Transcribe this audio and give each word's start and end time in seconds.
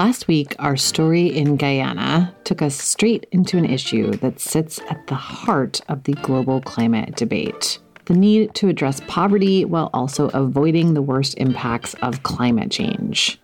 Last 0.00 0.28
week, 0.28 0.56
our 0.58 0.78
story 0.78 1.26
in 1.26 1.58
Guyana 1.58 2.34
took 2.44 2.62
us 2.62 2.74
straight 2.74 3.26
into 3.32 3.58
an 3.58 3.66
issue 3.66 4.12
that 4.12 4.40
sits 4.40 4.80
at 4.88 5.06
the 5.08 5.14
heart 5.14 5.82
of 5.90 6.04
the 6.04 6.14
global 6.14 6.62
climate 6.62 7.16
debate 7.16 7.78
the 8.06 8.14
need 8.14 8.54
to 8.54 8.68
address 8.68 9.02
poverty 9.08 9.66
while 9.66 9.90
also 9.92 10.30
avoiding 10.30 10.94
the 10.94 11.02
worst 11.02 11.36
impacts 11.36 11.92
of 12.00 12.22
climate 12.22 12.70
change. 12.70 13.38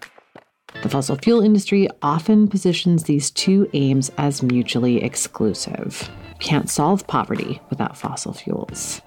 The 0.82 0.88
fossil 0.88 1.16
fuel 1.16 1.42
industry 1.42 1.88
often 2.00 2.48
positions 2.48 3.04
these 3.04 3.30
two 3.30 3.68
aims 3.74 4.10
as 4.16 4.42
mutually 4.42 5.04
exclusive. 5.04 6.10
You 6.30 6.36
can't 6.38 6.70
solve 6.70 7.06
poverty 7.06 7.60
without 7.68 7.98
fossil 7.98 8.32
fuels. 8.32 9.02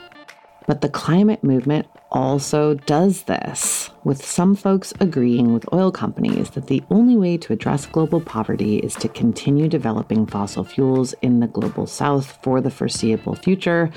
But 0.68 0.82
the 0.82 0.90
climate 0.90 1.44
movement 1.44 1.88
also 2.12 2.74
does 2.74 3.24
this, 3.24 3.90
with 4.04 4.26
some 4.26 4.56
folks 4.56 4.94
agreeing 5.00 5.54
with 5.54 5.72
oil 5.74 5.92
companies 5.92 6.50
that 6.52 6.68
the 6.68 6.84
only 6.90 7.16
way 7.16 7.38
to 7.38 7.54
address 7.54 7.86
global 7.86 8.20
poverty 8.20 8.78
is 8.80 8.96
to 8.96 9.08
continue 9.10 9.68
developing 9.68 10.26
fossil 10.26 10.64
fuels 10.64 11.14
in 11.22 11.40
the 11.40 11.48
global 11.48 11.86
south 11.86 12.38
for 12.44 12.62
the 12.62 12.72
foreseeable 12.72 13.36
future, 13.36 13.92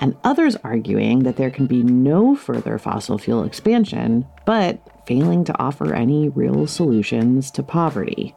and 0.00 0.16
others 0.24 0.56
arguing 0.64 1.20
that 1.20 1.36
there 1.36 1.50
can 1.50 1.66
be 1.66 1.82
no 1.82 2.34
further 2.34 2.78
fossil 2.78 3.18
fuel 3.18 3.44
expansion, 3.44 4.26
but 4.46 4.80
failing 5.06 5.44
to 5.44 5.58
offer 5.58 5.94
any 5.94 6.28
real 6.28 6.66
solutions 6.66 7.50
to 7.50 7.62
poverty. 7.62 8.34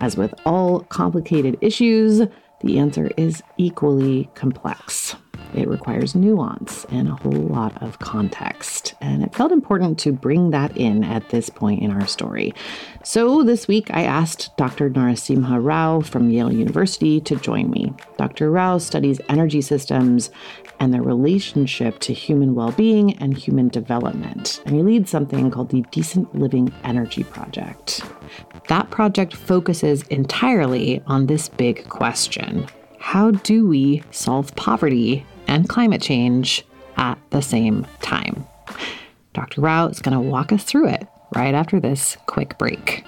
As 0.00 0.16
with 0.16 0.32
all 0.46 0.80
complicated 0.80 1.58
issues, 1.60 2.22
the 2.60 2.78
answer 2.78 3.10
is 3.16 3.42
equally 3.56 4.30
complex. 4.34 5.16
It 5.54 5.68
requires 5.68 6.14
nuance 6.14 6.84
and 6.90 7.08
a 7.08 7.14
whole 7.14 7.32
lot 7.32 7.82
of 7.82 7.98
context, 7.98 8.94
and 9.00 9.22
it 9.22 9.34
felt 9.34 9.52
important 9.52 9.98
to 10.00 10.12
bring 10.12 10.50
that 10.50 10.76
in 10.76 11.04
at 11.04 11.30
this 11.30 11.48
point 11.48 11.82
in 11.82 11.90
our 11.90 12.06
story. 12.06 12.54
So 13.02 13.42
this 13.42 13.66
week 13.66 13.90
I 13.90 14.02
asked 14.02 14.56
Dr. 14.56 14.90
Narasimha 14.90 15.64
Rao 15.64 16.00
from 16.00 16.30
Yale 16.30 16.52
University 16.52 17.20
to 17.22 17.36
join 17.36 17.70
me. 17.70 17.92
Dr. 18.18 18.50
Rao 18.50 18.78
studies 18.78 19.20
energy 19.28 19.62
systems 19.62 20.30
and 20.80 20.92
their 20.92 21.02
relationship 21.02 21.98
to 22.00 22.12
human 22.12 22.54
well 22.54 22.72
being 22.72 23.16
and 23.18 23.36
human 23.36 23.68
development, 23.68 24.62
and 24.66 24.76
he 24.76 24.82
leads 24.82 25.10
something 25.10 25.50
called 25.50 25.70
the 25.70 25.82
Decent 25.90 26.34
Living 26.34 26.72
Energy 26.84 27.24
Project. 27.24 28.02
That 28.68 28.90
project 28.90 29.34
focuses 29.34 30.02
entirely 30.04 31.02
on 31.06 31.26
this 31.26 31.48
big 31.48 31.88
question 31.88 32.66
how 33.00 33.30
do 33.30 33.66
we 33.66 34.02
solve 34.10 34.54
poverty 34.56 35.24
and 35.48 35.68
climate 35.68 36.02
change 36.02 36.64
at 36.96 37.18
the 37.30 37.42
same 37.42 37.86
time. 38.02 38.46
Dr. 39.32 39.60
Rao 39.60 39.88
is 39.88 40.00
going 40.00 40.14
to 40.14 40.20
walk 40.20 40.52
us 40.52 40.62
through 40.62 40.88
it 40.88 41.08
right 41.34 41.54
after 41.54 41.80
this 41.80 42.16
quick 42.26 42.58
break. 42.58 43.04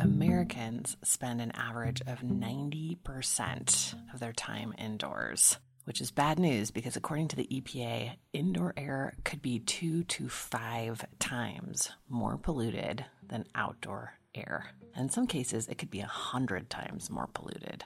Americans 0.00 0.96
spend 1.02 1.40
an 1.40 1.52
average 1.54 2.00
of 2.06 2.20
90% 2.20 3.94
of 4.12 4.20
their 4.20 4.32
time 4.32 4.74
indoors 4.78 5.58
which 5.84 6.00
is 6.00 6.10
bad 6.10 6.38
news 6.38 6.70
because 6.70 6.96
according 6.96 7.28
to 7.28 7.36
the 7.36 7.46
EPA, 7.46 8.12
indoor 8.32 8.72
air 8.76 9.14
could 9.24 9.42
be 9.42 9.58
two 9.58 10.04
to 10.04 10.28
five 10.28 11.04
times 11.18 11.90
more 12.08 12.36
polluted 12.36 13.04
than 13.26 13.46
outdoor 13.54 14.14
air. 14.34 14.66
And 14.94 15.04
in 15.04 15.10
some 15.10 15.26
cases, 15.26 15.68
it 15.68 15.78
could 15.78 15.90
be 15.90 16.00
a 16.00 16.06
hundred 16.06 16.70
times 16.70 17.10
more 17.10 17.28
polluted. 17.34 17.84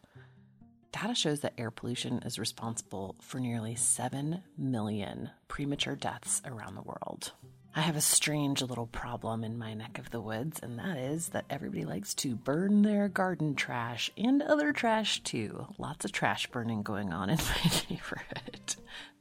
Data 0.93 1.15
shows 1.15 1.41
that 1.41 1.55
air 1.59 1.71
pollution 1.71 2.21
is 2.25 2.39
responsible 2.39 3.17
for 3.21 3.39
nearly 3.39 3.75
7 3.75 4.43
million 4.57 5.31
premature 5.49 5.95
deaths 5.95 6.41
around 6.47 6.75
the 6.75 6.83
world. 6.83 7.33
I 7.77 7.81
have 7.81 7.97
a 7.97 8.01
strange 8.01 8.63
little 8.63 8.87
problem 8.87 9.45
in 9.45 9.59
my 9.59 9.75
neck 9.75 9.99
of 9.99 10.11
the 10.11 10.21
woods, 10.21 10.61
and 10.63 10.79
that 10.79 10.97
is 10.97 11.29
that 11.29 11.45
everybody 11.51 11.85
likes 11.85 12.15
to 12.15 12.35
burn 12.35 12.81
their 12.81 13.07
garden 13.07 13.55
trash 13.55 14.11
and 14.17 14.41
other 14.41 14.73
trash 14.73 15.23
too. 15.23 15.67
Lots 15.77 16.07
of 16.07 16.11
trash 16.11 16.47
burning 16.47 16.83
going 16.83 17.13
on 17.13 17.29
in 17.29 17.37
my 17.65 17.71
neighborhood. 17.91 18.77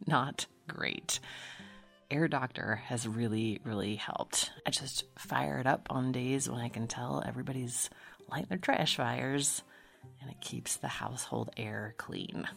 Not 0.08 0.46
great. 0.70 1.20
Air 2.10 2.30
Doctor 2.30 2.76
has 2.86 3.06
really, 3.06 3.60
really 3.66 3.96
helped. 3.96 4.52
I 4.66 4.70
just 4.70 5.04
fire 5.20 5.60
it 5.60 5.68
up 5.68 5.88
on 5.90 6.14
days 6.14 6.50
when 6.50 6.62
I 6.62 6.70
can 6.70 6.88
tell 6.88 7.22
everybody's 7.28 7.90
lighting 8.30 8.48
their 8.48 8.58
trash 8.58 8.96
fires, 8.96 9.64
and 10.22 10.32
it 10.32 10.40
keeps 10.40 10.78
the 10.78 10.88
household 10.88 11.50
air 11.58 11.94
clean. 11.98 12.48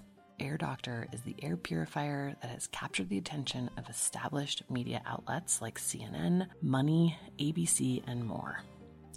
Air 0.41 0.57
Doctor 0.57 1.07
is 1.13 1.21
the 1.23 1.35
air 1.43 1.57
purifier 1.57 2.37
that 2.41 2.53
has 2.53 2.69
captured 2.69 3.09
the 3.09 3.19
attention 3.19 3.69
of 3.77 3.89
established 3.89 4.63
media 4.71 5.03
outlets 5.05 5.61
like 5.61 5.81
CNN, 5.81 6.47
Money, 6.63 7.19
ABC, 7.39 8.05
and 8.07 8.25
more. 8.25 8.63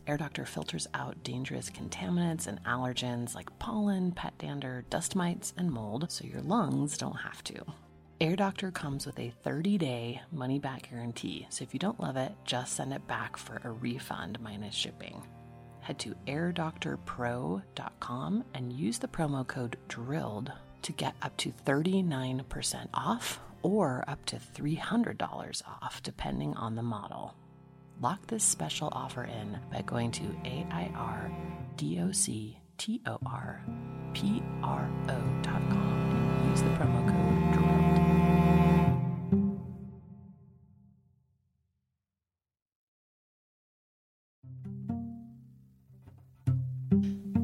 Air 0.08 0.18
Doctor 0.18 0.46
filters 0.46 0.88
out 0.96 1.24
dangerous 1.24 1.70
contaminants 1.70 2.48
and 2.48 2.64
allergens 2.64 3.36
like 3.36 3.60
pollen, 3.60 4.14
pet 4.14 4.36
dander, 4.40 4.84
dust 4.90 5.16
mites, 5.16 5.54
and 5.58 5.72
mold 5.72 6.12
so 6.12 6.26
your 6.26 6.42
lungs 6.42 6.98
don't 6.98 7.18
have 7.18 7.44
to. 7.44 7.64
Air 8.20 8.36
Doctor 8.36 8.72
comes 8.72 9.06
with 9.06 9.20
a 9.20 9.32
30 9.44 9.78
day 9.78 10.20
money 10.32 10.58
back 10.58 10.90
guarantee, 10.90 11.46
so 11.50 11.62
if 11.64 11.72
you 11.74 11.80
don't 11.80 12.00
love 12.00 12.18
it, 12.18 12.32
just 12.46 12.74
send 12.74 12.94
it 12.94 13.06
back 13.08 13.38
for 13.38 13.62
a 13.64 13.72
refund 13.72 14.40
minus 14.42 14.74
shipping. 14.74 15.22
Head 15.82 16.00
to 16.00 16.16
airdoctorpro.com 16.26 18.44
and 18.56 18.74
use 18.74 18.98
the 18.98 19.08
promo 19.08 19.48
code 19.48 19.78
DRILLED 19.88 20.52
to 20.84 20.92
get 20.92 21.16
up 21.22 21.38
to 21.38 21.52
39% 21.66 22.88
off 22.94 23.40
or 23.62 24.04
up 24.08 24.26
to 24.26 24.38
$300 24.38 25.62
off, 25.68 26.02
depending 26.04 26.56
on 26.56 26.76
the 26.76 26.84
model. 26.84 27.36
Lock 28.02 28.28
this 28.28 28.44
special 28.44 28.90
offer 28.92 29.24
in 29.24 29.60
by 29.72 29.82
going 29.84 30.12
to 30.12 30.24
AIRDOCTORPRO.com 30.44 31.22
and 36.40 36.50
use 36.50 36.62
the 36.62 36.70
promo 36.70 37.08
code 37.08 37.54
DRILLED. 37.54 37.82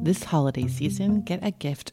This 0.04 0.24
holiday 0.24 0.66
season, 0.66 1.20
get 1.20 1.40
a 1.44 1.50
gift 1.50 1.92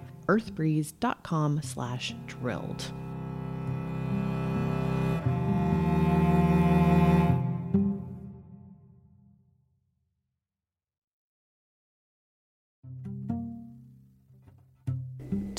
earthbreeze.com 0.27 1.61
slash 1.63 2.15
drilled. 2.27 2.91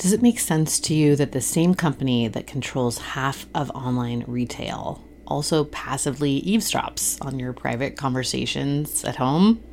Does 0.03 0.11
it 0.11 0.21
make 0.21 0.39
sense 0.39 0.81
to 0.81 0.93
you 0.93 1.15
that 1.15 1.31
the 1.31 1.39
same 1.39 1.73
company 1.73 2.27
that 2.27 2.45
controls 2.45 2.97
half 2.97 3.45
of 3.55 3.71
online 3.71 4.25
retail 4.27 5.01
also 5.25 5.63
passively 5.63 6.41
eavesdrops 6.41 7.23
on 7.25 7.39
your 7.39 7.53
private 7.53 7.95
conversations 7.95 9.05
at 9.05 9.15
home? 9.15 9.63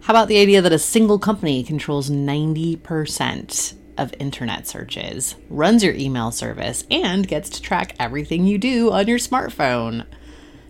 How 0.00 0.12
about 0.12 0.26
the 0.26 0.38
idea 0.38 0.62
that 0.62 0.72
a 0.72 0.80
single 0.80 1.20
company 1.20 1.62
controls 1.62 2.10
90% 2.10 3.74
of 3.98 4.14
internet 4.18 4.66
searches, 4.66 5.36
runs 5.48 5.82
your 5.82 5.94
email 5.94 6.30
service, 6.30 6.84
and 6.90 7.26
gets 7.26 7.50
to 7.50 7.62
track 7.62 7.94
everything 7.98 8.46
you 8.46 8.58
do 8.58 8.92
on 8.92 9.06
your 9.06 9.18
smartphone? 9.18 10.06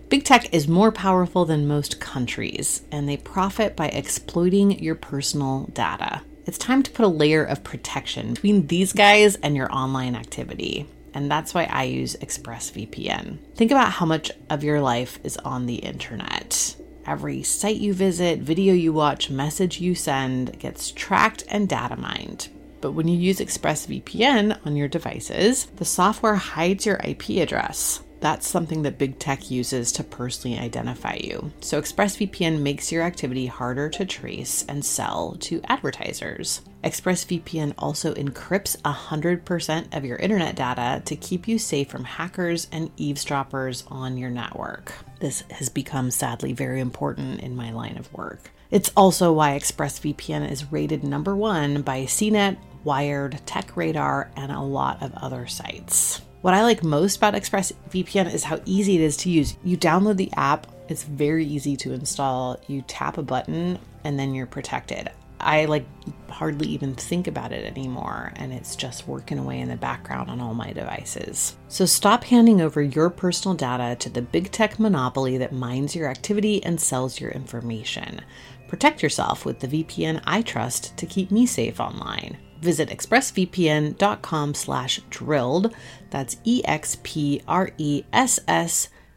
Big 0.09 0.23
tech 0.23 0.53
is 0.53 0.67
more 0.67 0.91
powerful 0.91 1.43
than 1.43 1.67
most 1.67 1.99
countries, 1.99 2.83
and 2.91 3.09
they 3.09 3.17
profit 3.17 3.75
by 3.75 3.87
exploiting 3.89 4.81
your 4.81 4.95
personal 4.95 5.69
data. 5.73 6.21
It's 6.45 6.57
time 6.57 6.81
to 6.83 6.91
put 6.91 7.05
a 7.05 7.09
layer 7.09 7.43
of 7.43 7.65
protection 7.65 8.33
between 8.33 8.67
these 8.67 8.93
guys 8.93 9.35
and 9.35 9.55
your 9.55 9.69
online 9.69 10.15
activity. 10.15 10.87
And 11.13 11.29
that's 11.29 11.53
why 11.53 11.65
I 11.65 11.83
use 11.83 12.15
ExpressVPN. 12.15 13.39
Think 13.55 13.71
about 13.71 13.91
how 13.91 14.05
much 14.05 14.31
of 14.49 14.63
your 14.63 14.79
life 14.79 15.19
is 15.25 15.35
on 15.37 15.65
the 15.65 15.75
internet. 15.75 16.77
Every 17.05 17.43
site 17.43 17.77
you 17.77 17.93
visit, 17.93 18.39
video 18.39 18.73
you 18.73 18.93
watch, 18.93 19.29
message 19.29 19.81
you 19.81 19.95
send 19.95 20.57
gets 20.59 20.91
tracked 20.91 21.43
and 21.49 21.67
data 21.67 21.97
mined. 21.97 22.49
But 22.81 22.91
when 22.91 23.07
you 23.07 23.17
use 23.17 23.39
ExpressVPN 23.39 24.65
on 24.65 24.75
your 24.75 24.87
devices, 24.87 25.65
the 25.77 25.85
software 25.85 26.35
hides 26.35 26.85
your 26.85 26.99
IP 27.03 27.29
address 27.41 28.01
that's 28.19 28.47
something 28.47 28.81
that 28.83 28.97
big 28.97 29.19
tech 29.19 29.51
uses 29.51 29.91
to 29.93 30.03
personally 30.03 30.57
identify 30.57 31.15
you. 31.15 31.51
So, 31.61 31.81
ExpressVPN 31.81 32.61
makes 32.61 32.91
your 32.91 33.03
activity 33.03 33.45
harder 33.45 33.89
to 33.89 34.05
trace 34.05 34.65
and 34.67 34.83
sell 34.83 35.37
to 35.41 35.61
advertisers. 35.65 36.61
ExpressVPN 36.83 37.73
also 37.77 38.13
encrypts 38.13 38.79
100% 38.81 39.95
of 39.95 40.05
your 40.05 40.17
internet 40.17 40.55
data 40.55 41.01
to 41.05 41.15
keep 41.15 41.47
you 41.47 41.59
safe 41.59 41.89
from 41.89 42.03
hackers 42.03 42.67
and 42.71 42.91
eavesdroppers 42.97 43.83
on 43.87 44.17
your 44.17 44.29
network. 44.29 44.93
This 45.19 45.43
has 45.51 45.69
become 45.69 46.11
sadly 46.11 46.53
very 46.53 46.79
important 46.79 47.41
in 47.41 47.55
my 47.55 47.71
line 47.71 47.97
of 47.97 48.11
work. 48.13 48.51
It's 48.69 48.91
also 48.97 49.31
why 49.31 49.57
ExpressVPN 49.57 50.51
is 50.51 50.71
rated 50.71 51.03
number 51.03 51.35
one 51.35 51.81
by 51.83 52.01
CNET, 52.01 52.57
Wired, 52.83 53.39
TechRadar, 53.45 54.29
and 54.35 54.51
a 54.51 54.59
lot 54.59 55.01
of 55.01 55.13
other 55.15 55.47
sites. 55.47 56.21
What 56.41 56.53
I 56.53 56.63
like 56.63 56.83
most 56.83 57.17
about 57.17 57.33
ExpressVPN 57.33 58.33
is 58.33 58.43
how 58.43 58.59
easy 58.65 58.95
it 58.95 59.01
is 59.01 59.17
to 59.17 59.29
use. 59.29 59.57
You 59.63 59.77
download 59.77 60.17
the 60.17 60.31
app, 60.35 60.67
it's 60.89 61.03
very 61.03 61.45
easy 61.45 61.75
to 61.77 61.93
install. 61.93 62.59
You 62.67 62.81
tap 62.83 63.17
a 63.17 63.23
button 63.23 63.79
and 64.03 64.19
then 64.19 64.33
you're 64.33 64.45
protected. 64.45 65.11
I 65.47 65.63
like 65.63 65.85
hardly 66.29 66.67
even 66.67 66.93
think 66.93 67.25
about 67.25 67.53
it 67.53 67.65
anymore, 67.65 68.33
and 68.35 68.51
it's 68.51 68.75
just 68.75 69.07
working 69.07 69.39
away 69.39 69.61
in 69.61 69.69
the 69.69 69.77
background 69.77 70.29
on 70.29 70.41
all 70.41 70.53
my 70.53 70.73
devices. 70.73 71.55
So 71.69 71.85
stop 71.85 72.25
handing 72.25 72.59
over 72.59 72.81
your 72.81 73.09
personal 73.09 73.55
data 73.55 73.95
to 73.99 74.09
the 74.09 74.21
big 74.21 74.51
tech 74.51 74.77
monopoly 74.77 75.37
that 75.37 75.53
mines 75.53 75.95
your 75.95 76.09
activity 76.09 76.61
and 76.65 76.81
sells 76.81 77.21
your 77.21 77.31
information. 77.31 78.19
Protect 78.67 79.01
yourself 79.01 79.45
with 79.45 79.61
the 79.61 79.69
VPN 79.69 80.21
I 80.25 80.41
trust 80.41 80.97
to 80.97 81.05
keep 81.05 81.31
me 81.31 81.45
safe 81.45 81.79
online. 81.79 82.35
Visit 82.59 82.89
expressvpn.com 82.89 84.53
slash 84.53 84.99
drilled. 85.09 85.73
That's 86.09 86.35
E-X-P-R-E-S-S 86.43 86.89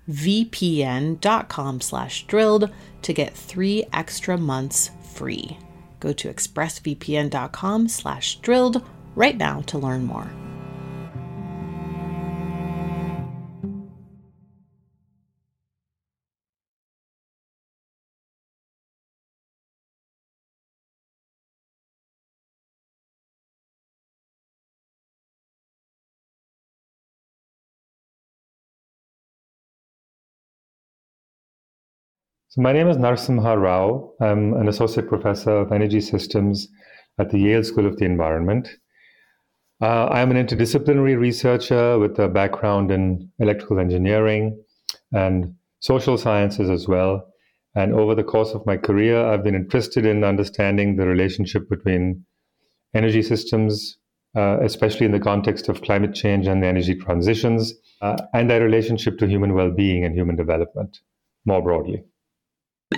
vpn.com 0.09 1.81
slash 1.81 2.27
drilled 2.27 2.71
to 3.03 3.13
get 3.13 3.35
three 3.35 3.85
extra 3.93 4.39
months 4.39 4.91
free. 5.15 5.59
Go 6.01 6.13
to 6.13 6.33
expressvpn.com 6.33 7.89
slash 7.89 8.41
drilled 8.41 8.85
right 9.15 9.37
now 9.37 9.61
to 9.63 9.79
learn 9.79 10.05
more. 10.05 10.31
So 32.53 32.63
my 32.63 32.73
name 32.73 32.89
is 32.89 32.97
Narasimha 32.97 33.63
Rao. 33.63 34.13
I'm 34.21 34.55
an 34.55 34.67
associate 34.67 35.09
professor 35.09 35.53
of 35.53 35.71
energy 35.71 36.01
systems 36.01 36.67
at 37.17 37.31
the 37.31 37.39
Yale 37.39 37.63
School 37.63 37.87
of 37.87 37.97
the 37.97 38.05
Environment. 38.05 38.69
Uh, 39.81 40.07
I'm 40.07 40.33
an 40.33 40.45
interdisciplinary 40.45 41.17
researcher 41.17 41.97
with 42.01 42.19
a 42.19 42.27
background 42.27 42.91
in 42.91 43.31
electrical 43.39 43.79
engineering 43.79 44.61
and 45.13 45.55
social 45.79 46.19
sciences 46.19 46.71
as 46.71 46.89
well. 46.89 47.25
And 47.77 47.95
over 47.95 48.17
the 48.17 48.25
course 48.25 48.51
of 48.51 48.67
my 48.67 48.77
career, 48.77 49.25
I've 49.25 49.45
been 49.45 49.55
interested 49.55 50.05
in 50.05 50.25
understanding 50.25 50.97
the 50.97 51.07
relationship 51.07 51.69
between 51.69 52.25
energy 52.95 53.23
systems, 53.23 53.97
uh, 54.37 54.59
especially 54.61 55.07
in 55.07 55.13
the 55.13 55.21
context 55.21 55.69
of 55.69 55.83
climate 55.83 56.17
change 56.17 56.49
and 56.49 56.61
the 56.61 56.67
energy 56.67 56.97
transitions, 56.97 57.73
uh, 58.03 58.17
and 58.35 58.51
their 58.51 58.61
relationship 58.61 59.19
to 59.19 59.29
human 59.29 59.55
well 59.55 59.71
being 59.71 60.05
and 60.05 60.17
human 60.17 60.35
development 60.35 60.99
more 61.45 61.63
broadly. 61.63 62.03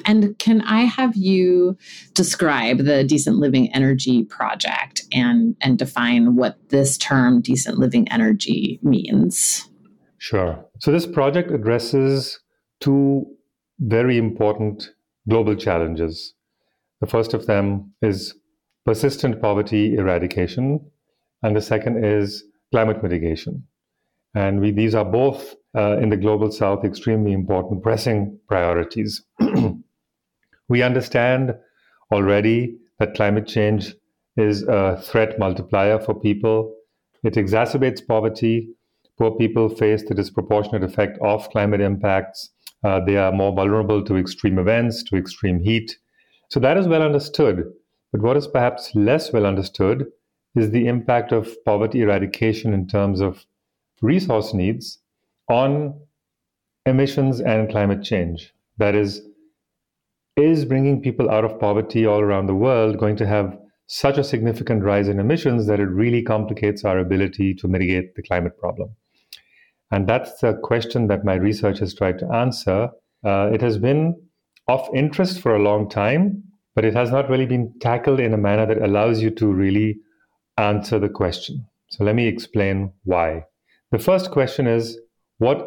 And 0.05 0.39
can 0.39 0.63
I 0.63 0.83
have 0.83 1.15
you 1.17 1.77
describe 2.15 2.79
the 2.79 3.05
Decent 3.05 3.37
Living 3.37 3.73
Energy 3.75 4.25
Project 4.25 5.03
and, 5.13 5.55
and 5.61 5.79
define 5.79 6.35
what 6.35 6.57
this 6.71 6.97
term 6.97 7.43
decent 7.43 7.79
living 7.79 8.11
energy 8.11 8.79
means? 8.83 9.69
Sure. 10.19 10.65
So, 10.79 10.93
this 10.93 11.07
project 11.07 11.51
addresses 11.51 12.41
two 12.81 13.27
very 13.81 14.17
important 14.17 14.91
global 15.29 15.55
challenges. 15.55 16.35
The 17.01 17.07
first 17.07 17.35
of 17.35 17.47
them 17.47 17.93
is 18.01 18.35
persistent 18.85 19.41
poverty 19.41 19.95
eradication, 19.95 20.81
and 21.43 21.57
the 21.57 21.61
second 21.61 22.05
is 22.05 22.45
climate 22.71 23.03
mitigation. 23.03 23.67
And 24.35 24.61
we, 24.61 24.71
these 24.71 24.95
are 24.95 25.05
both 25.05 25.55
uh, 25.77 25.97
in 25.99 26.11
the 26.11 26.17
global 26.17 26.51
south 26.51 26.85
extremely 26.85 27.33
important, 27.33 27.83
pressing 27.83 28.39
priorities. 28.49 29.23
we 30.69 30.83
understand 30.83 31.55
already 32.11 32.77
that 32.99 33.15
climate 33.15 33.47
change 33.47 33.95
is 34.37 34.63
a 34.65 35.01
threat 35.03 35.39
multiplier 35.39 35.99
for 35.99 36.15
people. 36.19 36.75
It 37.23 37.35
exacerbates 37.35 38.07
poverty. 38.07 38.69
Poor 39.19 39.31
people 39.33 39.69
face 39.69 40.03
the 40.07 40.15
disproportionate 40.15 40.83
effect 40.83 41.19
of 41.21 41.49
climate 41.51 41.81
impacts. 41.81 42.51
Uh, 42.85 43.01
they 43.05 43.17
are 43.17 43.33
more 43.33 43.55
vulnerable 43.55 44.05
to 44.05 44.17
extreme 44.17 44.59
events, 44.59 45.03
to 45.05 45.17
extreme 45.17 45.61
heat. 45.61 45.97
So 46.49 46.61
that 46.61 46.77
is 46.77 46.89
well 46.89 47.03
understood. 47.03 47.65
But 48.11 48.23
what 48.23 48.37
is 48.37 48.47
perhaps 48.47 48.95
less 48.95 49.33
well 49.33 49.47
understood 49.47 50.07
is 50.55 50.71
the 50.71 50.87
impact 50.87 51.33
of 51.33 51.49
poverty 51.65 52.01
eradication 52.03 52.75
in 52.75 52.87
terms 52.87 53.21
of 53.21 53.47
resource 54.03 54.53
needs 54.53 54.99
on 55.49 56.01
emissions 56.87 57.41
and 57.41 57.71
climate 57.71 58.03
change. 58.03 58.53
That 58.79 58.95
is, 58.95 59.23
is 60.37 60.65
bringing 60.65 61.03
people 61.03 61.31
out 61.31 61.45
of 61.45 61.61
poverty 61.61 62.07
all 62.07 62.21
around 62.21 62.47
the 62.47 62.55
world 62.55 62.99
going 62.99 63.17
to 63.17 63.27
have 63.27 63.59
such 63.87 64.17
a 64.17 64.25
significant 64.25 64.83
rise 64.83 65.09
in 65.09 65.21
emissions 65.21 65.67
that 65.67 65.81
it 65.81 65.87
really 65.87 66.23
complicates 66.23 66.85
our 66.85 66.99
ability 66.99 67.55
to 67.55 67.69
mitigate 67.69 68.15
the 68.15 68.23
climate 68.23 68.59
problem? 68.59 68.91
And 69.91 70.09
that's 70.09 70.41
the 70.41 70.55
question 70.63 71.09
that 71.09 71.25
my 71.25 71.35
research 71.35 71.79
has 71.81 71.95
tried 71.95 72.19
to 72.21 72.33
answer. 72.33 72.89
Uh, 73.25 73.51
it 73.53 73.61
has 73.61 73.77
been 73.77 74.15
of 74.69 74.89
interest 74.95 75.41
for 75.41 75.55
a 75.55 75.63
long 75.63 75.89
time, 75.89 76.43
but 76.75 76.85
it 76.85 76.95
has 76.95 77.11
not 77.11 77.29
really 77.29 77.47
been 77.47 77.75
tackled 77.81 78.19
in 78.19 78.33
a 78.33 78.39
manner 78.39 78.65
that 78.67 78.83
allows 78.83 79.21
you 79.21 79.31
to 79.33 79.47
really 79.53 79.99
answer 80.57 80.99
the 80.99 81.11
question. 81.11 81.67
So 81.91 82.05
let 82.05 82.15
me 82.15 82.27
explain 82.27 82.93
why. 83.05 83.45
The 83.91 83.99
first 83.99 84.31
question 84.31 84.67
is 84.67 84.99
what 85.43 85.61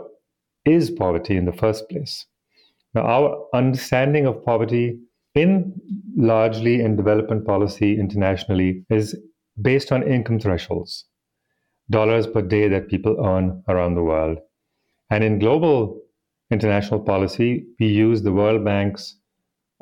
is 0.66 0.90
poverty 0.90 1.36
in 1.38 1.46
the 1.46 1.60
first 1.64 1.90
place? 1.90 2.26
Now, 2.94 3.02
our 3.02 3.48
understanding 3.54 4.26
of 4.26 4.44
poverty 4.46 5.00
in 5.34 5.74
largely 6.16 6.82
in 6.82 6.96
development 6.96 7.46
policy 7.46 8.00
internationally 8.00 8.86
is 8.90 9.16
based 9.62 9.92
on 9.92 10.04
income 10.04 10.40
thresholds, 10.40 11.06
dollars 11.90 12.26
per 12.26 12.42
day 12.42 12.68
that 12.70 12.88
people 12.88 13.18
earn 13.26 13.64
around 13.68 13.96
the 13.96 14.04
world. 14.04 14.38
And 15.10 15.24
in 15.24 15.40
global 15.40 16.02
international 16.52 17.02
policy, 17.02 17.66
we 17.80 17.88
use 17.88 18.22
the 18.22 18.32
World 18.32 18.64
Bank's 18.64 19.18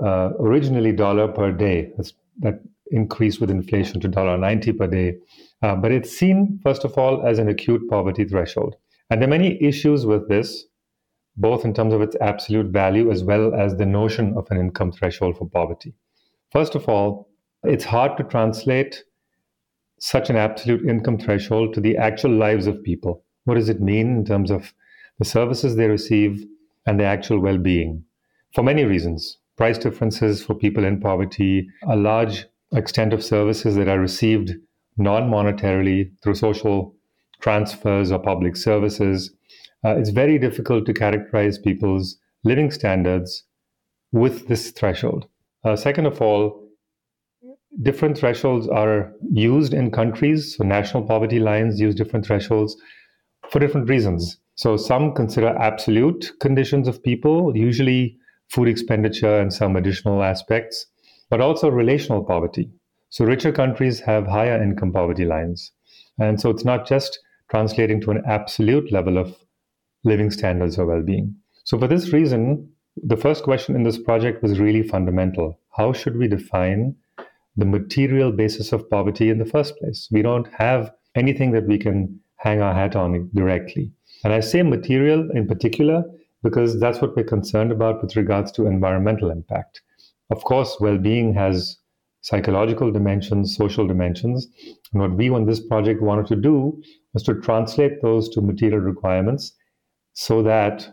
uh, 0.04 0.30
originally 0.40 0.92
dollar 0.92 1.28
per 1.28 1.52
day. 1.52 1.92
That's, 1.96 2.14
that 2.40 2.60
increased 2.92 3.40
with 3.40 3.52
inflation 3.52 4.02
to 4.02 4.10
$1.90 4.10 4.78
per 4.78 4.88
day 4.88 5.18
uh, 5.64 5.76
but 5.78 5.94
it's 5.94 6.12
seen, 6.12 6.60
first 6.62 6.84
of 6.84 6.98
all, 6.98 7.26
as 7.26 7.40
an 7.40 7.48
acute 7.48 7.90
poverty 7.90 8.26
threshold. 8.26 8.76
And 9.10 9.22
there 9.22 9.28
are 9.28 9.38
many 9.38 9.62
issues 9.62 10.06
with 10.06 10.28
this, 10.30 10.66
both 11.36 11.66
in 11.66 11.74
terms 11.74 11.94
of 11.94 12.02
its 12.02 12.16
absolute 12.22 12.68
value 12.68 13.12
as 13.12 13.24
well 13.24 13.54
as 13.54 13.76
the 13.76 13.86
notion 13.86 14.34
of 14.38 14.48
an 14.50 14.60
income 14.60 14.92
threshold 14.92 15.38
for 15.38 15.50
poverty. 15.50 15.94
First 16.52 16.76
of 16.76 16.88
all, 16.88 17.30
it's 17.64 17.86
hard 17.86 18.18
to 18.18 18.24
translate 18.24 19.04
such 20.00 20.30
an 20.30 20.36
absolute 20.36 20.86
income 20.88 21.18
threshold 21.18 21.74
to 21.74 21.82
the 21.82 21.98
actual 21.98 22.32
lives 22.32 22.68
of 22.68 22.84
people. 22.84 23.24
What 23.46 23.56
does 23.56 23.70
it 23.70 23.82
mean 23.82 24.18
in 24.18 24.26
terms 24.26 24.52
of 24.52 24.74
the 25.20 25.26
services 25.26 25.76
they 25.76 25.88
receive 25.88 26.46
and 26.86 27.00
their 27.00 27.08
actual 27.08 27.40
well 27.40 27.58
being? 27.58 28.04
For 28.54 28.64
many 28.64 28.84
reasons 28.84 29.38
price 29.56 29.78
differences 29.78 30.44
for 30.44 30.56
people 30.56 30.84
in 30.84 31.00
poverty, 31.00 31.68
a 31.88 31.96
large 31.96 32.46
extent 32.74 33.14
of 33.14 33.24
services 33.24 33.76
that 33.76 33.88
are 33.88 34.00
received 34.00 34.52
non 34.98 35.30
monetarily 35.30 36.12
through 36.22 36.36
social 36.36 36.96
transfers 37.44 38.10
or 38.10 38.20
public 38.20 38.56
services. 38.56 39.30
Uh, 39.86 39.96
it's 39.98 40.12
very 40.12 40.40
difficult 40.40 40.86
to 40.86 40.94
characterize 40.94 41.58
people's 41.58 42.18
living 42.46 42.72
standards 42.72 43.44
with 44.14 44.48
this 44.48 44.72
threshold. 44.72 45.28
Uh, 45.66 45.76
second 45.76 46.06
of 46.06 46.22
all, 46.22 46.64
different 47.82 48.18
thresholds 48.18 48.70
are 48.70 49.12
used 49.30 49.74
in 49.74 49.92
countries. 49.92 50.56
So, 50.56 50.64
national 50.64 51.04
poverty 51.04 51.40
lines 51.40 51.82
use 51.82 51.96
different 51.96 52.26
thresholds 52.26 52.78
for 53.50 53.60
different 53.60 53.90
reasons. 53.90 54.38
So, 54.56 54.78
some 54.78 55.14
consider 55.14 55.50
absolute 55.50 56.32
conditions 56.40 56.88
of 56.88 57.04
people, 57.04 57.58
usually 57.58 58.18
food 58.52 58.70
expenditure 58.70 59.40
and 59.42 59.54
some 59.54 59.76
additional 59.76 60.24
aspects, 60.24 60.86
but 61.30 61.42
also 61.42 61.70
relational 61.70 62.24
poverty. 62.24 62.70
So, 63.10 63.26
richer 63.26 63.52
countries 63.52 64.00
have 64.02 64.28
higher 64.28 64.64
income 64.64 64.94
poverty 64.94 65.26
lines. 65.26 65.74
And 66.20 66.40
so, 66.40 66.50
it's 66.50 66.64
not 66.64 66.88
just 66.88 67.20
translating 67.54 68.02
to 68.02 68.10
an 68.10 68.24
absolute 68.26 68.92
level 68.92 69.20
of 69.20 69.36
living 70.04 70.32
standards 70.32 70.80
or 70.80 70.88
well 70.88 71.04
being. 71.04 71.36
So, 71.66 71.78
for 71.78 71.88
this 71.88 72.12
reason, 72.12 72.68
the 72.98 73.18
first 73.18 73.44
question 73.44 73.76
in 73.76 73.84
this 73.84 74.00
project 74.00 74.42
was 74.42 74.60
really 74.60 74.82
fundamental. 74.82 75.60
How 75.78 75.94
should 75.94 76.18
we 76.18 76.28
define 76.28 76.96
the 77.56 77.66
material 77.66 78.32
basis 78.32 78.72
of 78.72 78.90
poverty 78.90 79.30
in 79.30 79.38
the 79.38 79.46
first 79.46 79.78
place? 79.78 80.10
We 80.12 80.24
don't 80.24 80.48
have 80.58 80.92
anything 81.14 81.52
that 81.52 81.68
we 81.68 81.78
can 81.78 82.20
hang 82.38 82.62
our 82.62 82.74
hat 82.74 82.96
on 82.96 83.30
directly. 83.36 83.92
And 84.24 84.34
I 84.34 84.40
say 84.40 84.64
material 84.64 85.30
in 85.36 85.48
particular 85.48 86.04
because 86.42 86.80
that's 86.80 87.02
what 87.02 87.16
we're 87.16 87.24
concerned 87.24 87.72
about 87.72 88.02
with 88.02 88.16
regards 88.16 88.52
to 88.54 88.66
environmental 88.66 89.30
impact. 89.30 89.82
Of 90.32 90.44
course, 90.44 90.78
well 90.80 90.98
being 90.98 91.36
has 91.36 91.78
psychological 92.22 92.92
dimensions, 92.92 93.56
social 93.56 93.86
dimensions. 93.86 94.48
And 94.92 95.02
what 95.02 95.16
we 95.16 95.30
on 95.30 95.46
this 95.46 95.60
project 95.60 96.02
wanted 96.02 96.26
to 96.28 96.36
do 96.36 96.82
was 97.14 97.24
to 97.24 97.36
translate 97.42 98.02
those 98.02 98.30
to 98.30 98.42
material 98.42 98.80
requirements 98.80 99.54
so 100.14 100.42
that 100.44 100.90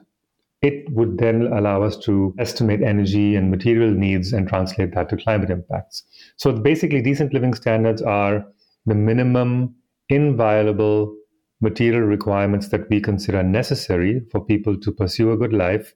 it 0.63 0.91
would 0.91 1.19
then 1.19 1.47
allow 1.53 1.83
us 1.83 1.97
to 1.97 2.35
estimate 2.39 2.83
energy 2.83 3.35
and 3.35 3.51
material 3.51 3.91
needs 3.91 4.33
and 4.33 4.47
translate 4.47 4.95
that 4.95 5.09
to 5.09 5.17
climate 5.17 5.51
impacts. 5.51 6.03
So 6.37 6.53
basically, 6.53 7.01
decent 7.01 7.33
living 7.33 7.55
standards 7.55 8.03
are 8.03 8.47
the 8.85 8.95
minimum 8.95 9.75
inviolable 10.11 11.17
material 11.63 12.03
requirements 12.03 12.69
that 12.69 12.89
we 12.91 13.01
consider 13.01 13.43
necessary 13.43 14.21
for 14.31 14.45
people 14.45 14.79
to 14.79 14.93
pursue 14.93 15.33
a 15.33 15.37
good 15.37 15.53
life, 15.53 15.95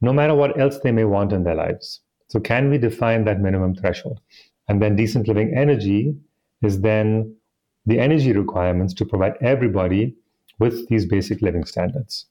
no 0.00 0.12
matter 0.12 0.34
what 0.34 0.58
else 0.58 0.78
they 0.78 0.92
may 0.92 1.04
want 1.04 1.32
in 1.32 1.44
their 1.44 1.54
lives. 1.54 2.00
So, 2.28 2.40
can 2.40 2.70
we 2.70 2.78
define 2.78 3.24
that 3.24 3.40
minimum 3.40 3.76
threshold? 3.76 4.20
And 4.68 4.82
then, 4.82 4.96
decent 4.96 5.28
living 5.28 5.54
energy 5.56 6.16
is 6.62 6.80
then 6.80 7.36
the 7.86 7.98
energy 7.98 8.32
requirements 8.32 8.94
to 8.94 9.04
provide 9.04 9.34
everybody 9.40 10.14
with 10.58 10.88
these 10.88 11.04
basic 11.06 11.42
living 11.42 11.64
standards. 11.64 12.26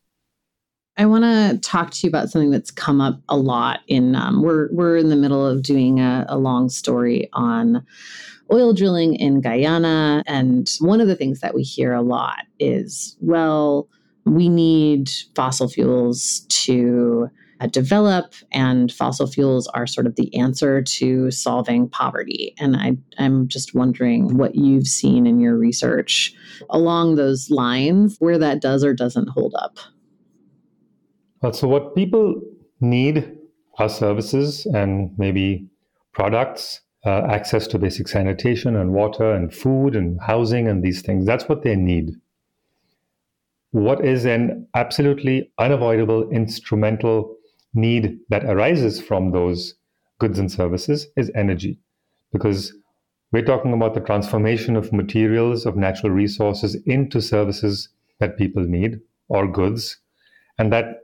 I 0.98 1.08
want 1.08 1.24
to 1.24 1.58
talk 1.68 1.90
to 1.92 2.00
you 2.08 2.10
about 2.10 2.30
something 2.30 2.52
that's 2.52 2.70
come 2.70 3.02
up 3.02 3.20
a 3.28 3.36
lot. 3.36 3.80
In 3.88 4.16
um, 4.16 4.44
we're 4.44 4.70
we're 4.72 4.98
in 4.98 5.10
the 5.10 5.16
middle 5.16 5.46
of 5.46 5.64
doing 5.64 6.00
a, 6.00 6.26
a 6.30 6.38
long 6.38 6.70
story 6.70 7.30
on 7.34 7.86
oil 8.52 8.74
drilling 8.74 9.16
in 9.16 9.42
Guyana, 9.42 10.24
and 10.28 10.70
one 10.80 11.02
of 11.02 11.08
the 11.08 11.16
things 11.16 11.40
that 11.40 11.56
we 11.56 11.64
hear 11.64 11.94
a 11.94 12.02
lot 12.02 12.46
is, 12.60 13.18
well, 13.22 13.88
we 14.26 14.50
need 14.50 15.10
fossil 15.36 15.68
fuels 15.68 16.46
to 16.50 17.30
uh, 17.64 17.68
develop, 17.68 18.34
and 18.52 18.92
fossil 18.92 19.28
fuels 19.28 19.68
are 19.70 19.88
sort 19.88 20.06
of 20.06 20.16
the 20.16 20.34
answer 20.36 20.82
to 20.82 21.32
solving 21.32 21.88
poverty. 21.90 22.54
And 22.60 22.76
I, 22.76 22.98
I'm 23.18 23.48
just 23.48 23.74
wondering 23.74 24.38
what 24.38 24.56
you've 24.56 24.88
seen 24.88 25.26
in 25.26 25.40
your 25.40 25.58
research 25.58 26.34
along 26.70 27.16
those 27.16 27.50
lines, 27.50 28.18
where 28.20 28.38
that 28.38 28.62
does 28.62 28.84
or 28.84 28.94
doesn't 28.94 29.30
hold 29.30 29.56
up. 29.58 29.78
Well, 31.42 31.54
so 31.54 31.68
what 31.68 31.96
people 31.96 32.42
need 32.82 33.38
are 33.80 33.90
services 33.90 34.66
and 34.68 35.12
maybe 35.18 35.68
products, 36.14 36.82
uh, 37.06 37.28
access 37.30 37.68
to 37.68 37.80
basic 37.80 38.08
sanitation 38.08 38.76
and 38.76 38.94
water 38.94 39.32
and 39.32 39.54
food 39.54 39.96
and 39.96 40.20
housing 40.22 40.68
and 40.68 40.84
these 40.84 41.02
things. 41.02 41.26
That's 41.26 41.50
what 41.50 41.64
they 41.64 41.76
need. 41.76 42.12
What 43.72 44.06
is 44.06 44.26
an 44.26 44.68
absolutely 44.76 45.52
unavoidable 45.58 46.30
instrumental 46.30 47.36
need 47.74 48.20
that 48.30 48.46
arises 48.46 49.02
from 49.02 49.32
those 49.32 49.76
goods 50.20 50.40
and 50.40 50.52
services 50.52 51.08
is 51.18 51.32
energy. 51.36 51.80
Because 52.32 52.74
we're 53.32 53.46
talking 53.46 53.74
about 53.74 53.94
the 53.94 54.00
transformation 54.00 54.76
of 54.76 54.94
materials, 54.94 55.66
of 55.66 55.76
natural 55.76 56.12
resources 56.12 56.76
into 56.86 57.22
services 57.22 57.90
that 58.20 58.38
people 58.38 58.64
need 58.64 59.00
or 59.28 59.48
goods. 59.48 59.98
And 60.58 60.72
that 60.72 61.00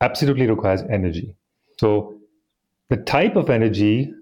absolutely 0.00 0.46
requires 0.46 0.82
energy. 0.90 1.34
So, 1.78 2.14
the 2.90 2.96
type 2.96 3.36
of 3.36 3.50
energy 3.50 4.12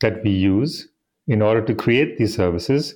that 0.00 0.22
we 0.22 0.30
use 0.30 0.88
in 1.26 1.40
order 1.40 1.62
to 1.62 1.74
create 1.74 2.18
these 2.18 2.36
services 2.36 2.94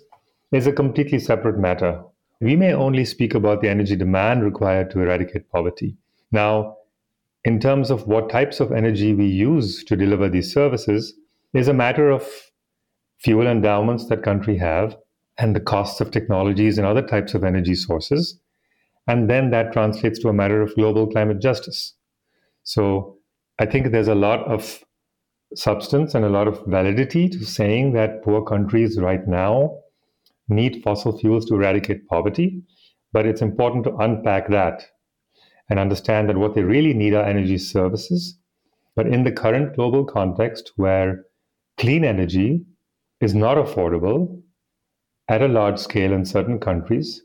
is 0.53 0.67
a 0.67 0.73
completely 0.73 1.19
separate 1.19 1.59
matter. 1.59 2.03
We 2.41 2.55
may 2.55 2.75
only 2.75 3.05
speak 3.05 3.35
about 3.35 3.61
the 3.61 3.69
energy 3.69 3.97
demand 3.97 4.45
required 4.45 4.91
to 4.91 5.01
eradicate 5.01 5.51
poverty. 5.51 5.97
Now, 6.33 6.77
in 7.47 7.61
terms 7.61 7.93
of 7.93 8.09
what 8.09 8.29
types 8.29 8.59
of 8.59 8.73
energy 8.73 9.15
we 9.15 9.25
use 9.25 9.85
to 9.85 9.95
deliver 9.95 10.29
these 10.29 10.53
services, 10.53 11.15
is 11.55 11.69
a 11.69 11.73
matter 11.73 12.11
of 12.11 12.29
fuel 13.21 13.47
endowments 13.47 14.09
that 14.09 14.25
country 14.25 14.59
have 14.59 14.97
and 15.39 15.55
the 15.55 15.61
costs 15.61 16.01
of 16.01 16.11
technologies 16.11 16.77
and 16.77 16.85
other 16.85 17.07
types 17.07 17.35
of 17.35 17.45
energy 17.45 17.77
sources. 17.77 18.41
And 19.07 19.31
then 19.31 19.51
that 19.53 19.73
translates 19.73 20.19
to 20.19 20.29
a 20.29 20.33
matter 20.33 20.61
of 20.61 20.75
global 20.75 21.07
climate 21.07 21.41
justice. 21.41 21.95
So 22.65 23.17
I 23.61 23.67
think 23.67 23.93
there's 23.93 24.09
a 24.09 24.17
lot 24.17 24.41
of 24.51 24.83
substance 25.55 26.17
and 26.17 26.25
a 26.25 26.31
lot 26.31 26.49
of 26.49 26.67
validity 26.67 27.29
to 27.29 27.45
saying 27.47 27.93
that 27.93 28.25
poor 28.25 28.43
countries 28.43 28.99
right 28.99 29.25
now 29.29 29.79
need 30.49 30.83
fossil 30.83 31.17
fuels 31.17 31.45
to 31.45 31.55
eradicate 31.55 32.09
poverty. 32.09 32.61
But 33.13 33.25
it's 33.25 33.41
important 33.41 33.85
to 33.85 33.97
unpack 33.99 34.49
that 34.51 34.83
and 35.69 35.79
understand 35.79 36.29
that 36.29 36.37
what 36.37 36.55
they 36.55 36.63
really 36.63 36.95
need 36.95 37.15
are 37.15 37.25
energy 37.25 37.59
services. 37.59 38.39
But 38.95 39.07
in 39.07 39.25
the 39.25 39.33
current 39.33 39.75
global 39.77 40.05
context 40.05 40.73
where 40.77 41.25
clean 41.79 42.05
energy 42.05 42.65
is 43.21 43.35
not 43.35 43.57
affordable 43.57 44.43
at 45.29 45.43
a 45.43 45.49
large 45.49 45.79
scale 45.79 46.13
in 46.13 46.25
certain 46.25 46.59
countries, 46.59 47.23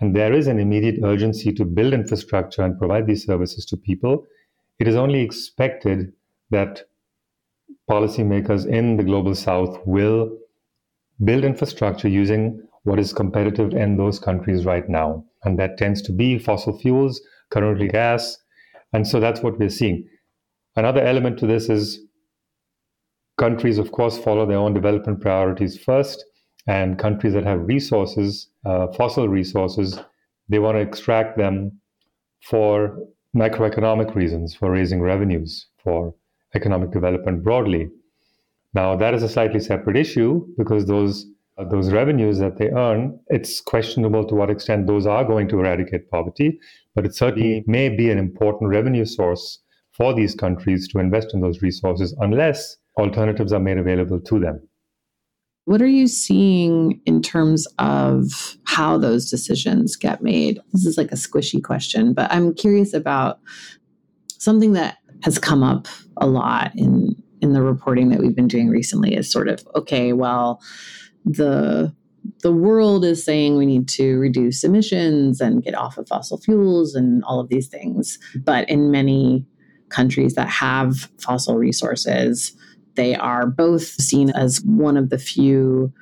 and 0.00 0.16
there 0.16 0.32
is 0.32 0.46
an 0.46 0.58
immediate 0.58 1.00
urgency 1.04 1.52
to 1.52 1.64
build 1.64 1.92
infrastructure 1.92 2.62
and 2.62 2.78
provide 2.78 3.06
these 3.06 3.26
services 3.26 3.66
to 3.66 3.76
people, 3.76 4.24
it 4.78 4.88
is 4.88 4.96
only 4.96 5.20
expected 5.20 6.12
that 6.50 6.84
policymakers 7.88 8.66
in 8.66 8.96
the 8.96 9.04
global 9.04 9.34
south 9.34 9.78
will 9.84 10.30
build 11.24 11.44
infrastructure 11.44 12.08
using 12.08 12.62
what 12.84 12.98
is 12.98 13.12
competitive 13.12 13.74
in 13.74 13.96
those 13.96 14.18
countries 14.18 14.64
right 14.64 14.88
now. 14.88 15.22
And 15.44 15.58
that 15.58 15.76
tends 15.76 16.00
to 16.02 16.12
be 16.12 16.38
fossil 16.38 16.78
fuels, 16.78 17.20
currently 17.50 17.88
gas. 17.88 18.36
And 18.92 19.06
so 19.06 19.20
that's 19.20 19.40
what 19.40 19.58
we're 19.58 19.68
seeing. 19.68 20.08
Another 20.76 21.00
element 21.00 21.38
to 21.38 21.46
this 21.46 21.68
is 21.68 22.00
countries, 23.38 23.78
of 23.78 23.92
course, 23.92 24.18
follow 24.18 24.46
their 24.46 24.58
own 24.58 24.74
development 24.74 25.20
priorities 25.20 25.78
first. 25.78 26.24
And 26.66 26.98
countries 26.98 27.32
that 27.32 27.44
have 27.44 27.60
resources, 27.60 28.48
uh, 28.64 28.88
fossil 28.88 29.28
resources, 29.28 29.98
they 30.48 30.58
want 30.58 30.76
to 30.76 30.80
extract 30.80 31.38
them 31.38 31.80
for 32.42 32.98
macroeconomic 33.36 34.14
reasons 34.14 34.54
for 34.54 34.70
raising 34.70 35.00
revenues 35.00 35.66
for 35.82 36.14
economic 36.54 36.90
development 36.90 37.42
broadly. 37.42 37.88
Now, 38.74 38.96
that 38.96 39.14
is 39.14 39.22
a 39.22 39.28
slightly 39.28 39.60
separate 39.60 39.96
issue 39.96 40.46
because 40.58 40.86
those 40.86 41.26
Uh, 41.60 41.64
those 41.68 41.90
revenues 41.92 42.38
that 42.38 42.56
they 42.58 42.68
earn, 42.70 43.18
it's 43.28 43.60
questionable 43.60 44.24
to 44.24 44.34
what 44.34 44.50
extent 44.50 44.86
those 44.86 45.06
are 45.06 45.24
going 45.24 45.48
to 45.48 45.58
eradicate 45.58 46.10
poverty, 46.10 46.58
but 46.94 47.04
it 47.04 47.14
certainly 47.14 47.64
may 47.66 47.88
be 47.88 48.10
an 48.10 48.18
important 48.18 48.70
revenue 48.70 49.04
source 49.04 49.60
for 49.92 50.14
these 50.14 50.34
countries 50.34 50.88
to 50.88 50.98
invest 50.98 51.34
in 51.34 51.40
those 51.40 51.60
resources 51.60 52.14
unless 52.20 52.76
alternatives 52.98 53.52
are 53.52 53.60
made 53.60 53.78
available 53.78 54.20
to 54.20 54.38
them. 54.38 54.60
What 55.66 55.82
are 55.82 55.86
you 55.86 56.08
seeing 56.08 57.00
in 57.04 57.20
terms 57.20 57.66
of 57.78 58.56
how 58.64 58.96
those 58.96 59.28
decisions 59.30 59.96
get 59.96 60.22
made? 60.22 60.60
This 60.72 60.86
is 60.86 60.96
like 60.96 61.12
a 61.12 61.16
squishy 61.16 61.62
question, 61.62 62.14
but 62.14 62.30
I'm 62.32 62.54
curious 62.54 62.94
about 62.94 63.38
something 64.38 64.72
that 64.72 64.98
has 65.22 65.38
come 65.38 65.62
up 65.62 65.86
a 66.16 66.26
lot 66.26 66.72
in 66.74 67.14
in 67.42 67.52
the 67.54 67.62
reporting 67.62 68.10
that 68.10 68.20
we've 68.20 68.36
been 68.36 68.48
doing 68.48 68.68
recently 68.68 69.14
is 69.14 69.30
sort 69.30 69.48
of 69.48 69.66
okay, 69.74 70.12
well, 70.12 70.60
the 71.24 71.94
the 72.42 72.52
world 72.52 73.04
is 73.04 73.24
saying 73.24 73.56
we 73.56 73.66
need 73.66 73.88
to 73.88 74.18
reduce 74.18 74.62
emissions 74.62 75.40
and 75.40 75.62
get 75.62 75.74
off 75.74 75.96
of 75.96 76.06
fossil 76.06 76.38
fuels 76.38 76.94
and 76.94 77.24
all 77.24 77.40
of 77.40 77.48
these 77.48 77.66
things. 77.66 78.18
But 78.36 78.68
in 78.68 78.90
many 78.90 79.46
countries 79.88 80.34
that 80.34 80.48
have 80.48 81.10
fossil 81.18 81.56
resources, 81.56 82.52
they 82.94 83.14
are 83.14 83.46
both 83.46 83.82
seen 83.82 84.30
as 84.30 84.62
one 84.62 84.96
of 84.96 85.08
the 85.08 85.18
few 85.18 85.92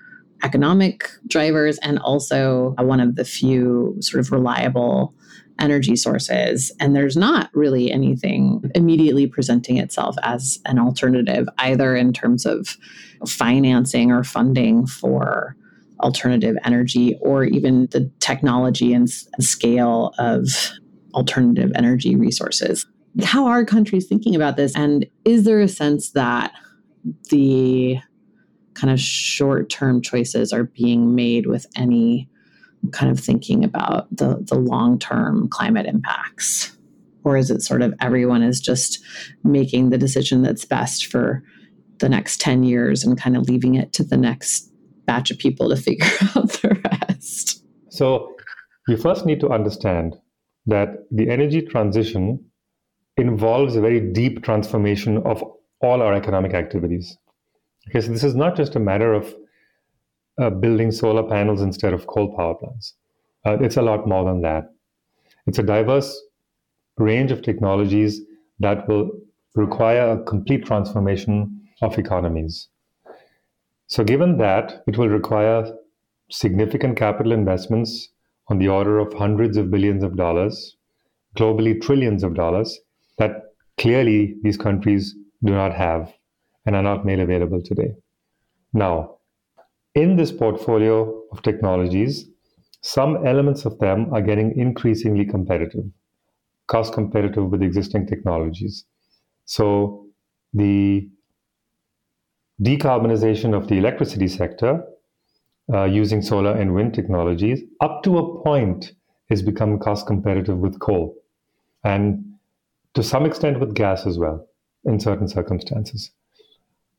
economic 0.43 1.09
drivers 1.27 1.79
and 1.79 1.99
also 1.99 2.75
one 2.79 3.01
of 3.01 3.17
the 3.17 3.25
few 3.25 3.97
sort 4.01 4.21
of 4.21 4.33
reliable 4.33 5.15
energy 5.59 5.97
sources. 5.97 6.73
And 6.81 6.95
there's 6.95 7.17
not 7.17 7.51
really 7.53 7.91
anything 7.91 8.71
immediately 8.75 9.27
presenting 9.27 9.79
itself 9.79 10.17
as 10.23 10.59
an 10.67 10.79
alternative, 10.79 11.49
either 11.59 11.97
in 11.97 12.13
terms 12.13 12.47
of 12.47 12.77
financing 13.27 14.13
or 14.13 14.25
funding 14.25 14.87
for 14.87 15.57
alternative 16.01 16.57
energy 16.65 17.17
or 17.21 17.45
even 17.45 17.89
the 17.91 18.11
technology 18.21 18.93
and 18.93 19.11
scale 19.11 20.13
of 20.19 20.47
alternative 21.15 21.73
energy 21.75 22.15
resources. 22.15 22.87
How 23.23 23.47
are 23.47 23.65
countries 23.65 24.07
thinking 24.07 24.37
about 24.37 24.57
this? 24.57 24.77
And 24.77 25.07
is 25.25 25.45
there 25.45 25.61
a 25.61 25.69
sense 25.69 26.11
that 26.11 26.53
the 27.31 27.99
kind 28.75 28.93
of 28.93 29.01
short 29.01 29.71
term 29.71 30.01
choices 30.01 30.53
are 30.53 30.65
being 30.65 31.17
made 31.17 31.47
with 31.47 31.67
any 31.75 32.29
kind 32.93 33.11
of 33.11 33.21
thinking 33.21 33.65
about 33.65 34.09
the, 34.15 34.39
the 34.41 34.57
long 34.57 34.99
term 34.99 35.49
climate 35.49 35.87
impacts? 35.87 36.77
Or 37.25 37.37
is 37.37 37.51
it 37.51 37.63
sort 37.63 37.83
of 37.83 37.95
everyone 38.01 38.43
is 38.43 38.61
just 38.61 39.01
making 39.45 39.91
the 39.91 39.99
decision 39.99 40.43
that's 40.43 40.65
best 40.65 41.07
for 41.07 41.43
the 41.99 42.09
next 42.09 42.41
10 42.41 42.63
years 42.63 43.05
and 43.05 43.21
kind 43.21 43.37
of 43.37 43.49
leaving 43.49 43.75
it 43.75 43.93
to 43.95 44.05
the 44.05 44.17
next 44.17 44.73
batch 45.05 45.31
of 45.31 45.39
people 45.39 45.69
to 45.69 45.77
figure 45.83 46.07
out 46.37 46.51
the 46.53 46.81
rest? 47.09 47.65
So, 47.91 48.35
you 48.87 48.97
first 48.97 49.27
need 49.27 49.41
to 49.41 49.51
understand 49.51 50.17
that 50.67 51.05
the 51.11 51.29
energy 51.29 51.61
transition 51.61 52.43
involves 53.19 53.77
a 53.77 53.81
very 53.81 54.01
deep 54.01 54.43
transformation 54.43 55.19
of 55.19 55.45
all 55.81 56.03
our 56.03 56.15
economic 56.15 56.55
activities. 56.55 57.19
Okay, 57.89 58.01
so 58.01 58.13
this 58.13 58.25
is 58.25 58.35
not 58.35 58.57
just 58.57 58.77
a 58.77 58.81
matter 58.81 59.13
of 59.13 59.35
uh, 60.39 60.51
building 60.51 60.91
solar 60.91 61.23
panels 61.23 61.63
instead 61.63 61.93
of 61.93 62.07
coal 62.07 62.35
power 62.37 62.55
plants. 62.55 62.95
Uh, 63.45 63.59
it's 63.61 63.77
a 63.77 63.83
lot 63.83 64.07
more 64.07 64.25
than 64.25 64.41
that. 64.43 64.65
It's 65.47 65.59
a 65.59 65.63
diverse 65.63 66.21
range 66.99 67.33
of 67.33 67.43
technologies 67.43 68.21
that 68.61 68.89
will 68.89 69.11
require 69.55 70.13
a 70.13 70.23
complete 70.25 70.65
transformation 70.65 71.63
of 71.83 71.99
economies. 71.99 72.69
So, 73.87 74.05
given 74.05 74.37
that, 74.39 74.83
it 74.87 74.99
will 74.99 75.09
require 75.09 75.73
significant 76.31 76.97
capital 76.97 77.33
investments 77.33 78.11
on 78.49 78.59
the 78.59 78.69
order 78.69 78.99
of 78.99 79.13
hundreds 79.15 79.57
of 79.57 79.71
billions 79.71 80.03
of 80.03 80.17
dollars, 80.17 80.77
globally 81.37 81.81
trillions 81.81 82.23
of 82.23 82.35
dollars, 82.35 82.79
that 83.19 83.55
clearly 83.79 84.37
these 84.43 84.57
countries 84.57 85.15
do 85.45 85.53
not 85.53 85.73
have 85.73 86.13
and 86.67 86.77
are 86.77 86.83
not 86.83 87.07
made 87.07 87.21
available 87.21 87.63
today. 87.63 87.95
Now, 88.73 89.18
in 89.99 90.17
this 90.17 90.31
portfolio 90.31 91.23
of 91.33 91.43
technologies, 91.43 92.27
some 92.83 93.27
elements 93.27 93.65
of 93.65 93.79
them 93.81 94.13
are 94.15 94.23
getting 94.23 94.57
increasingly 94.57 95.25
competitive, 95.25 95.85
cost 96.69 96.93
competitive 96.93 97.51
with 97.51 97.63
existing 97.63 98.07
technologies. 98.07 98.85
So, 99.45 100.07
the 100.55 101.09
decarbonization 102.63 103.57
of 103.57 103.67
the 103.69 103.79
electricity 103.79 104.29
sector 104.29 104.85
uh, 105.73 105.85
using 105.85 106.23
solar 106.23 106.53
and 106.53 106.75
wind 106.75 106.95
technologies, 106.95 107.63
up 107.81 108.03
to 108.05 108.19
a 108.19 108.43
point, 108.43 108.93
is 109.31 109.43
become 109.43 109.79
cost 109.79 110.07
competitive 110.07 110.59
with 110.59 110.79
coal 110.79 111.15
and 111.85 112.25
to 112.95 113.03
some 113.03 113.27
extent 113.27 113.61
with 113.61 113.75
gas 113.75 114.07
as 114.07 114.19
well 114.19 114.47
in 114.85 114.99
certain 114.99 115.29
circumstances. 115.29 116.11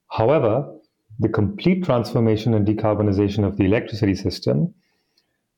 However, 0.10 0.79
the 1.20 1.30
complete 1.30 1.84
transformation 1.84 2.54
and 2.54 2.66
decarbonization 2.66 3.46
of 3.46 3.58
the 3.58 3.66
electricity 3.66 4.16
system 4.16 4.74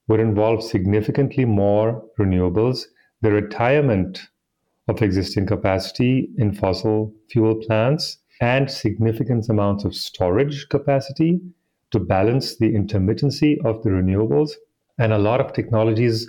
would 0.08 0.19
involve 0.19 0.63
significantly 0.63 1.45
more 1.45 2.04
renewables, 2.19 2.86
the 3.21 3.32
retirement 3.32 4.19
of 4.88 5.02
existing 5.02 5.45
capacity 5.45 6.30
in 6.38 6.52
fossil 6.52 7.13
fuel 7.30 7.56
plants, 7.56 8.17
and 8.41 8.71
significant 8.71 9.47
amounts 9.50 9.86
of 9.86 9.95
storage 9.95 10.67
capacity 10.69 11.39
to 11.91 12.00
balance 12.00 12.58
the 12.58 12.74
intermittency 12.74 13.63
of 13.63 13.84
the 13.84 13.89
renewables, 13.89 14.54
and 14.97 15.13
a 15.13 15.19
lot 15.19 15.39
of 15.39 15.54
technologies 15.54 16.28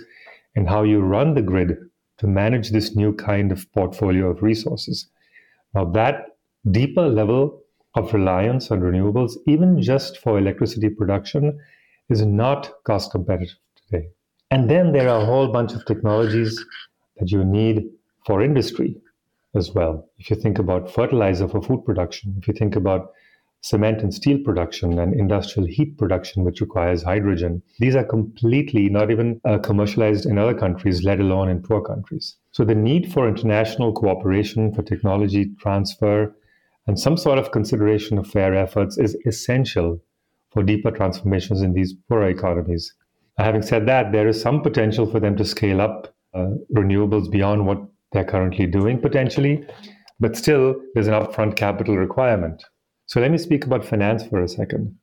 in 0.55 0.67
how 0.67 0.83
you 0.83 0.99
run 0.99 1.33
the 1.33 1.41
grid 1.41 1.75
to 2.19 2.27
manage 2.27 2.69
this 2.69 2.95
new 2.95 3.13
kind 3.13 3.51
of 3.51 3.71
portfolio 3.73 4.29
of 4.29 4.43
resources. 4.43 5.07
Now, 5.73 5.85
that 5.85 6.37
deeper 6.69 7.07
level 7.07 7.62
of 7.95 8.13
reliance 8.13 8.71
on 8.71 8.81
renewables, 8.81 9.33
even 9.47 9.81
just 9.81 10.17
for 10.17 10.37
electricity 10.37 10.89
production, 10.89 11.59
is 12.09 12.25
not 12.25 12.71
cost 12.83 13.11
competitive 13.11 13.57
today. 13.75 14.07
And 14.51 14.69
then 14.69 14.91
there 14.91 15.09
are 15.09 15.21
a 15.21 15.25
whole 15.25 15.47
bunch 15.47 15.73
of 15.73 15.85
technologies 15.85 16.63
that 17.17 17.31
you 17.31 17.43
need 17.43 17.89
for 18.25 18.41
industry 18.41 18.95
as 19.55 19.71
well. 19.71 20.07
If 20.17 20.29
you 20.29 20.35
think 20.35 20.59
about 20.59 20.91
fertilizer 20.91 21.47
for 21.47 21.61
food 21.61 21.85
production, 21.85 22.35
if 22.39 22.47
you 22.47 22.53
think 22.53 22.75
about 22.75 23.11
cement 23.61 24.01
and 24.01 24.13
steel 24.13 24.37
production 24.43 24.99
and 24.99 25.13
industrial 25.13 25.67
heat 25.67 25.97
production, 25.97 26.43
which 26.43 26.59
requires 26.59 27.01
hydrogen, 27.03 27.61
these 27.79 27.95
are 27.95 28.03
completely 28.03 28.89
not 28.89 29.09
even 29.09 29.39
uh, 29.45 29.57
commercialized 29.57 30.25
in 30.25 30.37
other 30.37 30.53
countries, 30.53 31.03
let 31.03 31.19
alone 31.19 31.49
in 31.49 31.61
poor 31.61 31.81
countries. 31.81 32.35
So 32.51 32.65
the 32.65 32.75
need 32.75 33.11
for 33.13 33.27
international 33.27 33.93
cooperation, 33.93 34.73
for 34.73 34.81
technology 34.81 35.51
transfer, 35.59 36.35
and 36.87 36.99
some 36.99 37.17
sort 37.17 37.39
of 37.39 37.51
consideration 37.51 38.17
of 38.17 38.27
fair 38.27 38.55
efforts 38.55 38.97
is 38.97 39.17
essential 39.25 40.01
for 40.51 40.63
deeper 40.63 40.91
transformations 40.91 41.61
in 41.61 41.73
these 41.73 41.93
poorer 42.07 42.29
economies. 42.29 42.93
Having 43.37 43.63
said 43.63 43.85
that, 43.87 44.11
there 44.11 44.27
is 44.27 44.39
some 44.39 44.61
potential 44.61 45.09
for 45.09 45.19
them 45.19 45.35
to 45.37 45.45
scale 45.45 45.81
up 45.81 46.13
uh, 46.33 46.49
renewables 46.75 47.31
beyond 47.31 47.65
what 47.65 47.79
they're 48.11 48.23
currently 48.23 48.67
doing, 48.67 48.99
potentially, 48.99 49.65
but 50.19 50.35
still, 50.35 50.75
there's 50.93 51.07
an 51.07 51.13
upfront 51.13 51.55
capital 51.55 51.97
requirement. 51.97 52.63
So 53.07 53.19
let 53.19 53.31
me 53.31 53.37
speak 53.37 53.65
about 53.65 53.83
finance 53.83 54.25
for 54.25 54.41
a 54.41 54.47
second. 54.47 54.95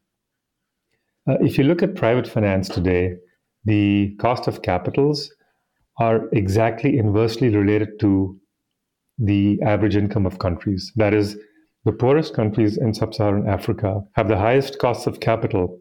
Uh, 1.28 1.36
if 1.40 1.58
you 1.58 1.64
look 1.64 1.82
at 1.82 1.96
private 1.96 2.26
finance 2.26 2.68
today, 2.68 3.16
the 3.64 4.16
cost 4.20 4.46
of 4.46 4.62
capitals 4.62 5.30
are 5.98 6.28
exactly 6.32 6.96
inversely 6.96 7.54
related 7.54 8.00
to 8.00 8.38
the 9.18 9.60
average 9.62 9.96
income 9.96 10.24
of 10.24 10.38
countries. 10.38 10.92
That 10.96 11.12
is, 11.12 11.36
the 11.84 11.92
poorest 11.92 12.34
countries 12.34 12.76
in 12.76 12.92
sub 12.92 13.14
Saharan 13.14 13.48
Africa 13.48 14.02
have 14.12 14.28
the 14.28 14.36
highest 14.36 14.78
costs 14.78 15.06
of 15.06 15.20
capital 15.20 15.78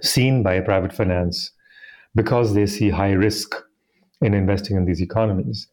seen 0.00 0.42
by 0.42 0.60
private 0.60 0.92
finance 0.92 1.50
because 2.14 2.54
they 2.54 2.66
see 2.66 2.90
high 2.90 3.12
risk 3.12 3.54
in 4.20 4.34
investing 4.34 4.76
in 4.76 4.84
these 4.84 5.02
economies. 5.02 5.68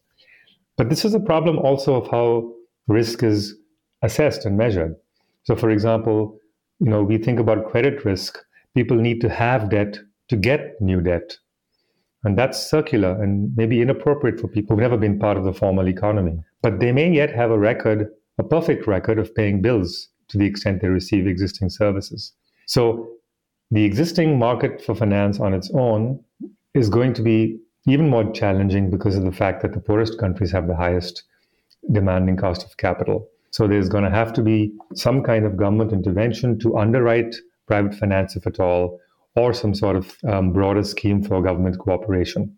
But 0.76 0.90
this 0.90 1.04
is 1.04 1.14
a 1.14 1.20
problem 1.20 1.58
also 1.58 1.94
of 1.94 2.10
how 2.10 2.52
risk 2.86 3.22
is 3.22 3.56
assessed 4.02 4.44
and 4.44 4.56
measured. 4.58 4.94
So, 5.44 5.56
for 5.56 5.70
example, 5.70 6.38
you 6.80 6.90
know, 6.90 7.02
we 7.02 7.18
think 7.18 7.40
about 7.40 7.70
credit 7.70 8.04
risk. 8.04 8.38
People 8.74 8.98
need 8.98 9.20
to 9.22 9.30
have 9.30 9.70
debt 9.70 9.98
to 10.28 10.36
get 10.36 10.80
new 10.80 11.00
debt. 11.00 11.36
And 12.24 12.36
that's 12.36 12.58
circular 12.58 13.22
and 13.22 13.52
maybe 13.56 13.80
inappropriate 13.80 14.40
for 14.40 14.48
people 14.48 14.76
who've 14.76 14.82
never 14.82 14.96
been 14.96 15.18
part 15.18 15.38
of 15.38 15.44
the 15.44 15.52
formal 15.52 15.88
economy. 15.88 16.40
But 16.60 16.80
they 16.80 16.92
may 16.92 17.10
yet 17.10 17.30
have 17.30 17.50
a 17.50 17.58
record 17.58 18.08
a 18.38 18.44
perfect 18.44 18.86
record 18.86 19.18
of 19.18 19.34
paying 19.34 19.62
bills 19.62 20.08
to 20.28 20.38
the 20.38 20.46
extent 20.46 20.80
they 20.80 20.88
receive 20.88 21.26
existing 21.26 21.70
services. 21.70 22.32
So 22.66 23.08
the 23.70 23.84
existing 23.84 24.38
market 24.38 24.82
for 24.82 24.94
finance 24.94 25.40
on 25.40 25.54
its 25.54 25.70
own 25.74 26.22
is 26.74 26.88
going 26.88 27.14
to 27.14 27.22
be 27.22 27.58
even 27.86 28.10
more 28.10 28.30
challenging 28.32 28.90
because 28.90 29.16
of 29.16 29.24
the 29.24 29.32
fact 29.32 29.62
that 29.62 29.72
the 29.72 29.80
poorest 29.80 30.18
countries 30.18 30.50
have 30.52 30.66
the 30.66 30.76
highest 30.76 31.22
demanding 31.92 32.36
cost 32.36 32.64
of 32.64 32.76
capital. 32.76 33.28
So 33.50 33.66
there's 33.66 33.88
going 33.88 34.04
to 34.04 34.10
have 34.10 34.32
to 34.34 34.42
be 34.42 34.74
some 34.94 35.22
kind 35.22 35.46
of 35.46 35.56
government 35.56 35.92
intervention 35.92 36.58
to 36.60 36.76
underwrite 36.76 37.34
private 37.66 37.94
finance, 37.94 38.36
if 38.36 38.46
at 38.46 38.60
all, 38.60 39.00
or 39.34 39.52
some 39.52 39.74
sort 39.74 39.96
of 39.96 40.16
um, 40.28 40.52
broader 40.52 40.82
scheme 40.82 41.22
for 41.22 41.42
government 41.42 41.78
cooperation. 41.78 42.56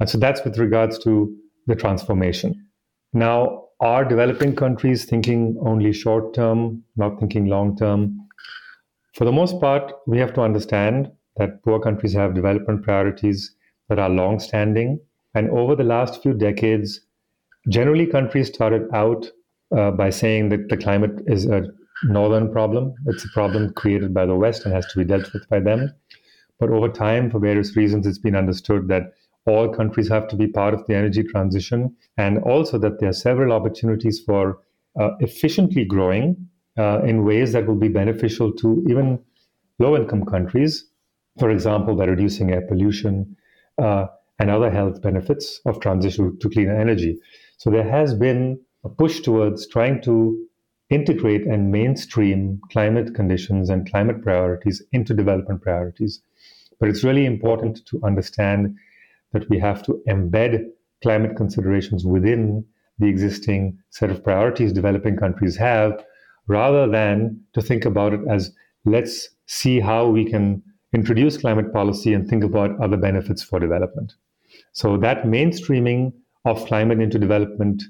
And 0.00 0.08
so 0.08 0.18
that's 0.18 0.42
with 0.44 0.58
regards 0.58 0.98
to 1.00 1.34
the 1.66 1.74
transformation. 1.74 2.66
Now, 3.12 3.65
are 3.80 4.04
developing 4.04 4.56
countries 4.56 5.04
thinking 5.04 5.56
only 5.60 5.92
short 5.92 6.34
term, 6.34 6.82
not 6.96 7.18
thinking 7.20 7.46
long 7.46 7.76
term? 7.76 8.18
For 9.14 9.24
the 9.24 9.32
most 9.32 9.60
part, 9.60 9.92
we 10.06 10.18
have 10.18 10.32
to 10.34 10.42
understand 10.42 11.10
that 11.36 11.62
poor 11.62 11.80
countries 11.80 12.14
have 12.14 12.34
development 12.34 12.82
priorities 12.82 13.54
that 13.88 13.98
are 13.98 14.08
long 14.08 14.40
standing. 14.40 15.00
And 15.34 15.50
over 15.50 15.74
the 15.74 15.84
last 15.84 16.22
few 16.22 16.32
decades, 16.32 17.00
generally 17.68 18.06
countries 18.06 18.48
started 18.48 18.88
out 18.94 19.26
uh, 19.76 19.90
by 19.90 20.10
saying 20.10 20.48
that 20.50 20.68
the 20.68 20.76
climate 20.76 21.22
is 21.26 21.46
a 21.46 21.68
northern 22.04 22.52
problem. 22.52 22.94
It's 23.06 23.24
a 23.24 23.28
problem 23.28 23.72
created 23.74 24.14
by 24.14 24.26
the 24.26 24.36
West 24.36 24.64
and 24.64 24.74
has 24.74 24.86
to 24.86 24.98
be 24.98 25.04
dealt 25.04 25.32
with 25.32 25.48
by 25.48 25.60
them. 25.60 25.92
But 26.58 26.70
over 26.70 26.88
time, 26.88 27.30
for 27.30 27.38
various 27.38 27.76
reasons, 27.76 28.06
it's 28.06 28.18
been 28.18 28.36
understood 28.36 28.88
that 28.88 29.12
all 29.46 29.68
countries 29.68 30.08
have 30.08 30.28
to 30.28 30.36
be 30.36 30.46
part 30.46 30.74
of 30.74 30.86
the 30.86 30.94
energy 30.94 31.22
transition, 31.22 31.94
and 32.16 32.38
also 32.38 32.78
that 32.78 32.98
there 32.98 33.08
are 33.08 33.12
several 33.12 33.52
opportunities 33.52 34.20
for 34.20 34.58
uh, 35.00 35.10
efficiently 35.20 35.84
growing 35.84 36.48
uh, 36.78 37.00
in 37.02 37.24
ways 37.24 37.52
that 37.52 37.66
will 37.66 37.76
be 37.76 37.88
beneficial 37.88 38.52
to 38.52 38.84
even 38.88 39.18
low 39.78 39.96
income 39.96 40.24
countries, 40.24 40.86
for 41.38 41.50
example, 41.50 41.94
by 41.94 42.04
reducing 42.04 42.50
air 42.50 42.62
pollution 42.66 43.36
uh, 43.78 44.06
and 44.38 44.50
other 44.50 44.70
health 44.70 45.00
benefits 45.02 45.60
of 45.66 45.80
transition 45.80 46.38
to 46.40 46.48
cleaner 46.50 46.78
energy. 46.78 47.18
So 47.58 47.70
there 47.70 47.88
has 47.88 48.14
been 48.14 48.60
a 48.84 48.88
push 48.88 49.20
towards 49.20 49.66
trying 49.68 50.02
to 50.02 50.38
integrate 50.90 51.46
and 51.46 51.72
mainstream 51.72 52.60
climate 52.70 53.14
conditions 53.14 53.70
and 53.70 53.90
climate 53.90 54.22
priorities 54.22 54.82
into 54.92 55.14
development 55.14 55.62
priorities. 55.62 56.22
But 56.78 56.88
it's 56.88 57.02
really 57.02 57.26
important 57.26 57.84
to 57.86 58.00
understand 58.04 58.76
that 59.36 59.48
we 59.50 59.58
have 59.58 59.82
to 59.82 60.00
embed 60.08 60.64
climate 61.02 61.36
considerations 61.36 62.04
within 62.04 62.64
the 62.98 63.06
existing 63.06 63.78
set 63.90 64.10
of 64.10 64.24
priorities 64.24 64.72
developing 64.72 65.16
countries 65.16 65.56
have, 65.56 66.02
rather 66.46 66.90
than 66.90 67.38
to 67.52 67.60
think 67.60 67.84
about 67.84 68.14
it 68.14 68.20
as 68.30 68.50
let's 68.86 69.28
see 69.46 69.78
how 69.80 70.08
we 70.08 70.24
can 70.24 70.62
introduce 70.94 71.36
climate 71.36 71.72
policy 71.72 72.14
and 72.14 72.28
think 72.28 72.42
about 72.42 72.80
other 72.80 72.96
benefits 72.96 73.42
for 73.42 73.60
development. 73.60 74.14
So 74.72 74.96
that 74.98 75.24
mainstreaming 75.24 76.12
of 76.44 76.64
climate 76.66 77.00
into 77.00 77.18
development 77.18 77.82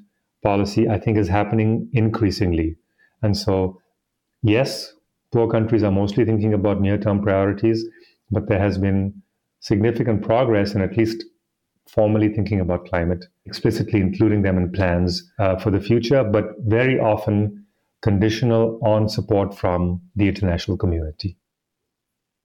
policy, 0.43 0.89
I 0.89 0.99
think, 0.99 1.19
is 1.19 1.29
happening 1.29 1.89
increasingly. 1.93 2.77
And 3.23 3.37
so, 3.37 3.81
yes, 4.43 4.93
poor 5.33 5.49
countries 5.49 5.85
are 5.85 5.93
mostly 5.93 6.25
thinking 6.25 6.55
about 6.55 6.81
near 6.81 6.99
term 6.99 7.23
priorities, 7.23 7.85
but 8.31 8.49
there 8.49 8.59
has 8.59 8.79
been 8.79 9.23
significant 9.61 10.23
progress 10.23 10.75
in 10.75 10.81
at 10.81 10.97
least 10.97 11.25
formally 11.89 12.29
thinking 12.29 12.61
about 12.61 12.87
climate, 12.87 13.27
explicitly 13.45 14.01
including 14.01 14.43
them 14.43 14.57
in 14.57 14.73
plans 14.73 15.31
uh, 15.39 15.57
for 15.57 15.71
the 15.71 15.81
future, 15.81 16.25
but 16.25 16.55
very 16.61 16.99
often 16.99 17.65
conditional 18.03 18.79
on 18.83 19.09
support 19.09 19.57
from 19.57 20.01
the 20.15 20.29
international 20.29 20.77
community. 20.77 21.37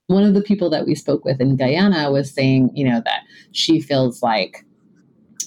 One 0.08 0.24
of 0.24 0.34
the 0.34 0.42
people 0.42 0.70
that 0.72 0.86
we 0.86 0.96
spoke 0.96 1.24
with 1.24 1.40
in 1.40 1.56
Guyana 1.56 2.12
was 2.12 2.34
saying, 2.34 2.72
you 2.74 2.86
know, 2.86 3.02
that 3.06 3.22
she 3.52 3.80
feels 3.80 4.22
like 4.22 4.66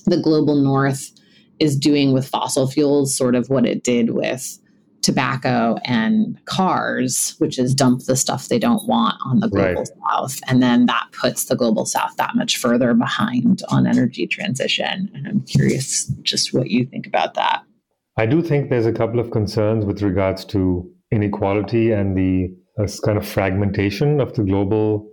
the 0.07 0.21
global 0.21 0.57
north 0.57 1.11
is 1.59 1.77
doing 1.77 2.13
with 2.13 2.29
fossil 2.29 2.67
fuels 2.67 3.17
sort 3.17 3.35
of 3.35 3.49
what 3.49 3.67
it 3.67 3.85
did 3.85 4.11
with 4.11 4.59
tobacco 5.05 5.77
and 5.85 6.43
cars, 6.47 7.35
which 7.39 7.59
is 7.59 7.75
dump 7.75 8.05
the 8.05 8.17
stuff 8.17 8.49
they 8.49 8.59
don't 8.59 8.89
want 8.89 9.17
on 9.25 9.41
the 9.41 9.49
global 9.49 9.83
right. 9.83 9.89
south. 10.09 10.41
And 10.49 10.63
then 10.63 10.87
that 10.87 11.07
puts 11.13 11.45
the 11.45 11.55
global 11.55 11.85
south 11.85 12.17
that 12.17 12.35
much 12.35 12.57
further 12.57 12.95
behind 12.95 13.63
on 13.69 13.87
energy 13.87 14.27
transition. 14.27 15.11
And 15.15 15.29
I'm 15.29 15.41
curious 15.43 16.07
just 16.23 16.55
what 16.55 16.71
you 16.71 16.87
think 16.87 17.07
about 17.07 17.35
that. 17.35 17.63
I 18.17 18.27
do 18.27 18.43
think 18.43 18.71
there's 18.71 18.87
a 18.87 18.93
couple 18.93 19.21
of 19.21 19.31
concerns 19.31 19.85
with 19.85 20.01
regards 20.03 20.45
to 20.47 20.91
inequality 21.11 21.93
and 21.93 22.17
the 22.17 22.55
uh, 22.79 22.89
kind 23.05 23.19
of 23.19 23.27
fragmentation 23.27 24.21
of 24.21 24.35
the 24.35 24.43
global 24.43 25.09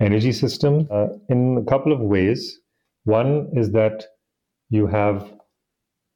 energy 0.00 0.32
system 0.32 0.86
uh, 0.90 1.08
in 1.28 1.58
a 1.66 1.70
couple 1.70 1.92
of 1.92 2.00
ways. 2.00 2.58
One 3.04 3.50
is 3.54 3.72
that 3.72 4.04
you 4.68 4.86
have 4.86 5.32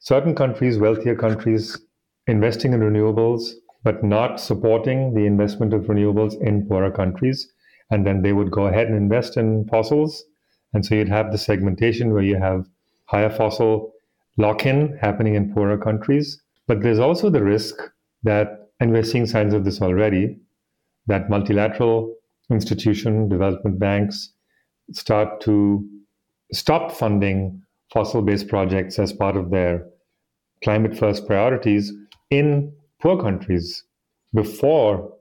certain 0.00 0.34
countries, 0.34 0.78
wealthier 0.78 1.16
countries, 1.16 1.78
investing 2.26 2.72
in 2.72 2.80
renewables, 2.80 3.52
but 3.82 4.02
not 4.02 4.40
supporting 4.40 5.14
the 5.14 5.26
investment 5.26 5.74
of 5.74 5.82
renewables 5.82 6.40
in 6.40 6.66
poorer 6.66 6.90
countries. 6.90 7.48
And 7.90 8.06
then 8.06 8.22
they 8.22 8.32
would 8.32 8.50
go 8.50 8.66
ahead 8.66 8.86
and 8.86 8.96
invest 8.96 9.36
in 9.36 9.66
fossils. 9.66 10.24
And 10.72 10.84
so 10.84 10.94
you'd 10.94 11.08
have 11.08 11.30
the 11.30 11.38
segmentation 11.38 12.12
where 12.12 12.22
you 12.22 12.36
have 12.38 12.66
higher 13.06 13.30
fossil 13.30 13.92
lock 14.38 14.66
in 14.66 14.96
happening 15.00 15.34
in 15.34 15.52
poorer 15.52 15.78
countries. 15.78 16.40
But 16.66 16.82
there's 16.82 16.98
also 16.98 17.28
the 17.28 17.42
risk 17.42 17.74
that, 18.22 18.70
and 18.80 18.90
we're 18.90 19.02
seeing 19.02 19.26
signs 19.26 19.52
of 19.52 19.64
this 19.64 19.82
already, 19.82 20.38
that 21.06 21.28
multilateral 21.28 22.14
institution, 22.50 23.28
development 23.28 23.78
banks 23.78 24.30
start 24.92 25.40
to 25.42 25.86
stop 26.52 26.92
funding 26.92 27.62
fossil 27.92 28.22
based 28.22 28.48
projects 28.48 28.98
as 28.98 29.12
part 29.12 29.36
of 29.36 29.50
their 29.50 29.86
climate 30.62 30.96
first 30.96 31.26
priorities 31.26 31.92
in 32.38 32.72
poor 33.00 33.20
countries 33.20 33.84
before 34.34 35.12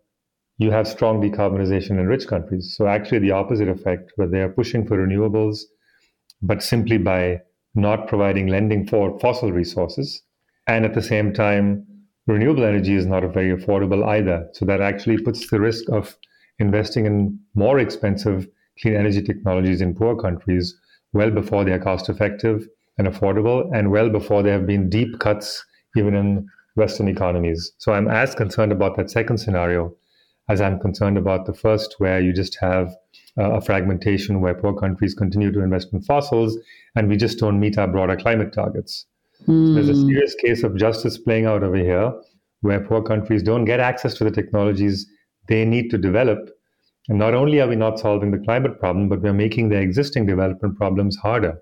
you 0.57 0.71
have 0.71 0.87
strong 0.87 1.21
decarbonization 1.21 1.91
in 1.91 2.07
rich 2.07 2.27
countries. 2.27 2.73
So, 2.75 2.87
actually, 2.87 3.19
the 3.19 3.31
opposite 3.31 3.67
effect, 3.67 4.11
where 4.15 4.27
they 4.27 4.41
are 4.41 4.49
pushing 4.49 4.85
for 4.87 4.97
renewables, 4.97 5.61
but 6.41 6.63
simply 6.63 6.97
by 6.97 7.41
not 7.75 8.07
providing 8.07 8.47
lending 8.47 8.87
for 8.87 9.19
fossil 9.19 9.51
resources. 9.51 10.21
And 10.67 10.85
at 10.85 10.93
the 10.93 11.01
same 11.01 11.33
time, 11.33 11.85
renewable 12.27 12.63
energy 12.63 12.95
is 12.95 13.05
not 13.05 13.23
very 13.33 13.55
affordable 13.55 14.05
either. 14.07 14.47
So, 14.53 14.65
that 14.65 14.81
actually 14.81 15.17
puts 15.21 15.49
the 15.49 15.59
risk 15.59 15.89
of 15.89 16.15
investing 16.59 17.05
in 17.05 17.39
more 17.55 17.79
expensive 17.79 18.47
clean 18.81 18.95
energy 18.95 19.21
technologies 19.21 19.81
in 19.81 19.95
poor 19.95 20.15
countries 20.15 20.75
well 21.13 21.29
before 21.29 21.63
they 21.63 21.71
are 21.71 21.79
cost 21.79 22.09
effective 22.09 22.67
and 22.97 23.07
affordable, 23.07 23.69
and 23.73 23.91
well 23.91 24.09
before 24.09 24.43
there 24.43 24.53
have 24.53 24.67
been 24.67 24.89
deep 24.89 25.19
cuts 25.19 25.65
even 25.95 26.15
in 26.15 26.47
Western 26.75 27.07
economies. 27.07 27.71
So 27.77 27.93
I'm 27.93 28.07
as 28.07 28.33
concerned 28.35 28.71
about 28.71 28.97
that 28.97 29.11
second 29.11 29.37
scenario 29.37 29.95
as 30.49 30.59
I'm 30.59 30.79
concerned 30.79 31.17
about 31.17 31.45
the 31.45 31.53
first, 31.53 31.95
where 31.99 32.19
you 32.19 32.33
just 32.33 32.57
have 32.59 32.95
uh, 33.37 33.53
a 33.53 33.61
fragmentation 33.61 34.41
where 34.41 34.53
poor 34.53 34.73
countries 34.73 35.13
continue 35.13 35.51
to 35.51 35.61
invest 35.61 35.93
in 35.93 36.01
fossils 36.01 36.57
and 36.95 37.07
we 37.07 37.15
just 37.15 37.39
don't 37.39 37.59
meet 37.59 37.77
our 37.77 37.87
broader 37.87 38.17
climate 38.17 38.53
targets. 38.53 39.05
Mm. 39.47 39.75
There's 39.75 39.89
a 39.89 39.93
hmm. 39.93 40.07
serious 40.07 40.35
case 40.35 40.63
of 40.63 40.77
justice 40.77 41.17
playing 41.17 41.45
out 41.45 41.63
over 41.63 41.75
here 41.75 42.13
where 42.61 42.79
poor 42.79 43.01
countries 43.01 43.43
don't 43.43 43.65
get 43.65 43.79
access 43.79 44.13
to 44.15 44.23
the 44.23 44.31
technologies 44.31 45.05
they 45.49 45.65
need 45.65 45.89
to 45.89 45.97
develop. 45.97 46.49
And 47.09 47.19
not 47.19 47.33
only 47.33 47.59
are 47.59 47.67
we 47.67 47.75
not 47.75 47.99
solving 47.99 48.31
the 48.31 48.37
climate 48.37 48.79
problem, 48.79 49.09
but 49.09 49.21
we're 49.21 49.33
making 49.33 49.69
their 49.69 49.81
existing 49.81 50.25
development 50.25 50.77
problems 50.77 51.17
harder 51.17 51.61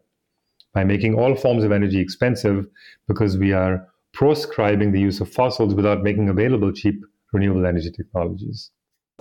by 0.74 0.84
making 0.84 1.16
all 1.16 1.36
forms 1.36 1.64
of 1.64 1.72
energy 1.72 2.00
expensive 2.00 2.68
because 3.08 3.38
we 3.38 3.52
are 3.52 3.88
proscribing 4.14 4.92
the 4.92 5.00
use 5.00 5.22
of 5.22 5.32
fossils 5.32 5.74
without 5.74 6.04
making 6.04 6.30
available 6.30 6.72
cheap 6.72 6.96
renewable 7.34 7.66
energy 7.66 7.92
technologies. 7.92 8.72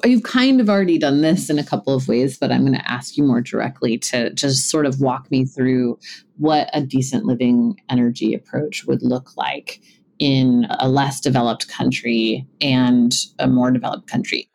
You've 0.05 0.22
kind 0.22 0.61
of 0.61 0.70
already 0.70 0.98
done 0.98 1.20
this 1.20 1.50
in 1.50 1.59
a 1.59 1.64
couple 1.64 1.94
of 1.94 2.09
ways, 2.09 2.38
but 2.38 2.50
I'm 2.50 2.62
going 2.62 2.79
to 2.79 2.90
ask 2.90 3.16
you 3.16 3.24
more 3.24 3.42
directly 3.42 3.98
to 3.98 4.33
just 4.33 4.70
sort 4.70 4.87
of 4.87 5.00
walk 5.00 5.31
me 5.31 5.44
through 5.44 5.98
what 6.38 6.70
a 6.72 6.81
decent 6.81 7.24
living 7.24 7.76
energy 7.90 8.35
approach 8.35 8.85
would 8.87 9.03
look 9.03 9.37
like 9.37 9.81
in 10.18 10.66
a 10.79 10.88
less 10.88 11.20
developed 11.20 11.68
country 11.68 12.46
and 12.61 13.14
a 13.38 13.46
more 13.46 13.70
developed 13.70 14.07
country. 14.07 14.48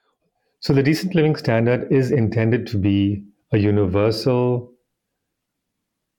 So, 0.61 0.73
the 0.73 0.83
decent 0.83 1.13
living 1.13 1.35
standard 1.35 1.91
is 1.91 2.11
intended 2.11 2.65
to 2.67 2.77
be 2.77 3.23
a 3.51 3.59
universal 3.59 4.74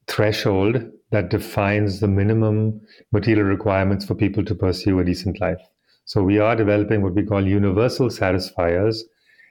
threshold 0.09 0.90
that 1.11 1.31
defines 1.31 2.01
the 2.01 2.09
minimum 2.09 2.81
material 3.12 3.47
requirements 3.47 4.05
for 4.05 4.14
people 4.14 4.45
to 4.45 4.55
pursue 4.55 4.99
a 4.99 5.05
decent 5.05 5.40
life. 5.40 5.61
So 6.05 6.23
we 6.23 6.38
are 6.38 6.55
developing 6.57 7.03
what 7.03 7.14
we 7.14 7.25
call 7.25 7.47
universal 7.47 8.11
satisfiers 8.11 9.05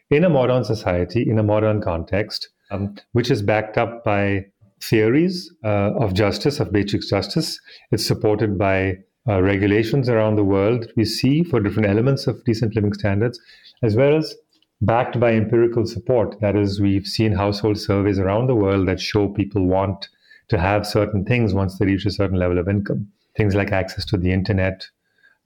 in 0.09 0.23
a 0.23 0.29
modern 0.29 0.63
society, 0.63 1.29
in 1.29 1.39
a 1.39 1.43
modern 1.43 1.81
context, 1.81 2.49
um, 2.71 2.95
which 3.13 3.31
is 3.31 3.41
backed 3.41 3.77
up 3.77 4.03
by 4.03 4.45
theories 4.81 5.51
uh, 5.63 5.91
of 5.99 6.13
justice, 6.13 6.59
of 6.59 6.71
basic 6.71 7.01
justice. 7.01 7.59
It's 7.91 8.05
supported 8.05 8.57
by 8.57 8.97
uh, 9.27 9.41
regulations 9.41 10.07
around 10.07 10.35
the 10.35 10.43
world 10.43 10.87
we 10.95 11.05
see 11.05 11.43
for 11.43 11.59
different 11.59 11.89
elements 11.89 12.27
of 12.27 12.43
decent 12.45 12.75
living 12.75 12.93
standards, 12.93 13.39
as 13.81 13.95
well 13.95 14.15
as 14.15 14.35
backed 14.81 15.19
by 15.19 15.33
empirical 15.33 15.85
support. 15.85 16.39
That 16.41 16.55
is, 16.55 16.79
we've 16.79 17.07
seen 17.07 17.31
household 17.31 17.77
surveys 17.79 18.19
around 18.19 18.47
the 18.47 18.55
world 18.55 18.87
that 18.87 18.99
show 18.99 19.27
people 19.29 19.65
want 19.65 20.09
to 20.49 20.57
have 20.57 20.85
certain 20.85 21.25
things 21.25 21.53
once 21.53 21.77
they 21.77 21.85
reach 21.85 22.05
a 22.05 22.11
certain 22.11 22.37
level 22.37 22.57
of 22.57 22.67
income. 22.67 23.07
Things 23.35 23.55
like 23.55 23.71
access 23.71 24.05
to 24.05 24.17
the 24.17 24.31
internet, 24.31 24.87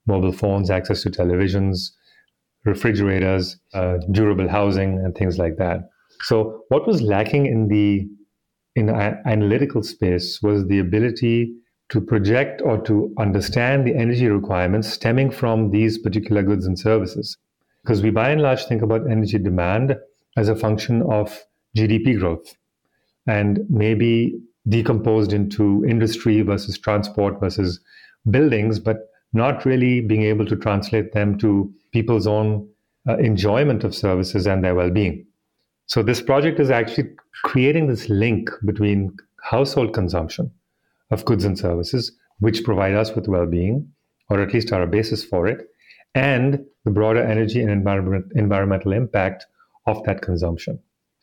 mobile 0.05 0.31
phones, 0.31 0.69
access 0.69 1.03
to 1.03 1.09
televisions, 1.09 1.91
refrigerators, 2.65 3.57
uh, 3.73 3.97
durable 4.11 4.47
housing, 4.47 4.99
and 4.99 5.15
things 5.15 5.37
like 5.37 5.57
that. 5.57 5.89
So, 6.23 6.63
what 6.69 6.85
was 6.85 7.01
lacking 7.01 7.45
in 7.45 7.67
the 7.67 8.07
in 8.75 8.89
analytical 8.89 9.83
space 9.83 10.41
was 10.41 10.67
the 10.67 10.79
ability 10.79 11.53
to 11.89 11.99
project 11.99 12.61
or 12.63 12.77
to 12.83 13.13
understand 13.17 13.85
the 13.85 13.95
energy 13.95 14.27
requirements 14.27 14.87
stemming 14.89 15.31
from 15.31 15.71
these 15.71 15.97
particular 15.97 16.43
goods 16.43 16.65
and 16.65 16.77
services. 16.77 17.37
Because 17.83 18.03
we 18.03 18.11
by 18.11 18.29
and 18.29 18.41
large 18.41 18.65
think 18.65 18.81
about 18.81 19.09
energy 19.09 19.39
demand 19.39 19.97
as 20.37 20.49
a 20.49 20.55
function 20.55 21.01
of 21.03 21.37
GDP 21.75 22.19
growth. 22.19 22.55
And 23.27 23.59
maybe 23.69 24.39
decomposed 24.69 25.33
into 25.33 25.83
industry 25.85 26.41
versus 26.41 26.77
transport 26.77 27.39
versus 27.39 27.79
buildings, 28.29 28.79
but 28.79 29.09
not 29.33 29.65
really 29.65 30.01
being 30.01 30.23
able 30.23 30.45
to 30.45 30.55
translate 30.55 31.13
them 31.13 31.37
to 31.39 31.71
people's 31.91 32.27
own 32.27 32.67
uh, 33.07 33.17
enjoyment 33.17 33.83
of 33.83 33.95
services 33.95 34.47
and 34.47 34.63
their 34.63 34.75
well 34.75 34.89
being. 34.89 35.25
So 35.85 36.03
this 36.03 36.21
project 36.21 36.59
is 36.59 36.69
actually 36.69 37.09
creating 37.43 37.87
this 37.87 38.09
link 38.09 38.49
between 38.63 39.17
household 39.41 39.93
consumption 39.93 40.51
of 41.09 41.25
goods 41.25 41.45
and 41.45 41.57
services, 41.57 42.11
which 42.39 42.63
provide 42.63 42.93
us 42.93 43.15
with 43.15 43.27
well-being, 43.27 43.87
or 44.29 44.39
at 44.41 44.53
least 44.53 44.71
are 44.71 44.83
a 44.83 44.87
basis 44.87 45.23
for 45.23 45.47
it, 45.47 45.67
and 46.13 46.63
the 46.85 46.91
broader 46.91 47.23
energy 47.23 47.61
and 47.61 47.71
environment, 47.71 48.25
environmental 48.35 48.93
impact 48.93 49.45
of 49.87 50.03
that 50.03 50.21
consumption. 50.21 50.79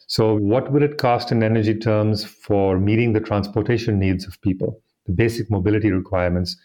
So, 0.08 0.36
what 0.36 0.70
will 0.70 0.84
it 0.84 0.98
cost 0.98 1.32
in 1.32 1.42
energy 1.42 1.74
terms 1.74 2.24
for 2.24 2.78
meeting 2.78 3.12
the 3.12 3.20
transportation 3.20 3.98
needs 3.98 4.26
of 4.26 4.40
people, 4.40 4.80
the 5.06 5.12
basic 5.12 5.50
mobility 5.50 5.90
requirements, 5.90 6.56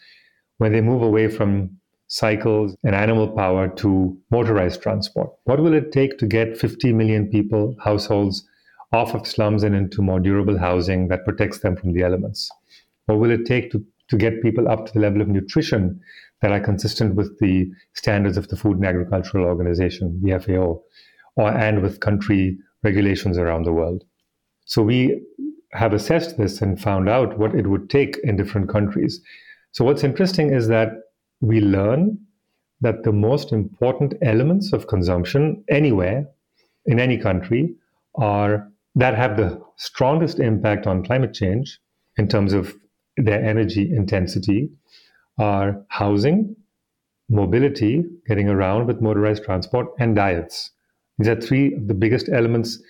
when 0.58 0.72
they 0.72 0.80
move 0.80 1.02
away 1.02 1.26
from 1.28 1.76
cycles 2.06 2.76
and 2.84 2.94
animal 2.94 3.26
power 3.28 3.68
to 3.76 4.16
motorized 4.30 4.80
transport? 4.80 5.30
What 5.44 5.60
will 5.60 5.74
it 5.74 5.90
take 5.90 6.18
to 6.18 6.26
get 6.26 6.56
50 6.56 6.92
million 6.92 7.28
people, 7.28 7.74
households, 7.82 8.46
off 8.92 9.14
of 9.14 9.26
slums 9.26 9.64
and 9.64 9.74
into 9.74 10.02
more 10.02 10.20
durable 10.20 10.58
housing 10.58 11.08
that 11.08 11.24
protects 11.24 11.60
them 11.60 11.74
from 11.74 11.94
the 11.94 12.02
elements? 12.02 12.48
What 13.06 13.18
will 13.18 13.30
it 13.32 13.44
take 13.44 13.72
to, 13.72 13.84
to 14.08 14.16
get 14.16 14.42
people 14.42 14.68
up 14.68 14.86
to 14.86 14.92
the 14.92 15.00
level 15.00 15.20
of 15.20 15.28
nutrition 15.28 16.00
that 16.42 16.52
are 16.52 16.60
consistent 16.60 17.16
with 17.16 17.38
the 17.40 17.70
standards 17.94 18.36
of 18.36 18.48
the 18.48 18.56
Food 18.56 18.76
and 18.76 18.86
Agricultural 18.86 19.46
Organization, 19.46 20.20
the 20.22 20.38
FAO, 20.38 20.80
or 21.34 21.50
and 21.50 21.82
with 21.82 22.00
country 22.00 22.58
regulations 22.82 23.38
around 23.38 23.64
the 23.64 23.72
world? 23.72 24.04
So 24.64 24.82
we 24.82 25.22
have 25.72 25.92
assessed 25.92 26.38
this 26.38 26.60
and 26.60 26.80
found 26.80 27.08
out 27.08 27.38
what 27.38 27.54
it 27.54 27.66
would 27.66 27.88
take 27.88 28.18
in 28.22 28.36
different 28.36 28.68
countries. 28.68 29.20
So 29.72 29.84
what's 29.84 30.04
interesting 30.04 30.52
is 30.52 30.68
that 30.68 30.90
we 31.40 31.60
learn 31.60 32.18
that 32.80 33.04
the 33.04 33.12
most 33.12 33.52
important 33.52 34.14
elements 34.22 34.72
of 34.72 34.86
consumption 34.86 35.64
anywhere 35.70 36.26
in 36.86 37.00
any 37.00 37.16
country 37.16 37.74
are 38.16 38.68
that 38.94 39.16
have 39.16 39.36
the 39.36 39.60
strongest 39.76 40.38
impact 40.38 40.86
on 40.86 41.04
climate 41.04 41.32
change 41.32 41.78
in 42.18 42.28
terms 42.28 42.52
of 42.52 42.74
their 43.16 43.42
energy 43.42 43.90
intensity 43.94 44.70
are 45.38 45.82
housing, 45.88 46.54
mobility, 47.28 48.04
getting 48.26 48.48
around 48.48 48.86
with 48.86 49.00
motorized 49.00 49.44
transport, 49.44 49.86
and 49.98 50.14
diets. 50.14 50.70
These 51.18 51.28
are 51.28 51.40
three 51.40 51.74
of 51.74 51.88
the 51.88 51.94
biggest 51.94 52.28
elements. 52.28 52.82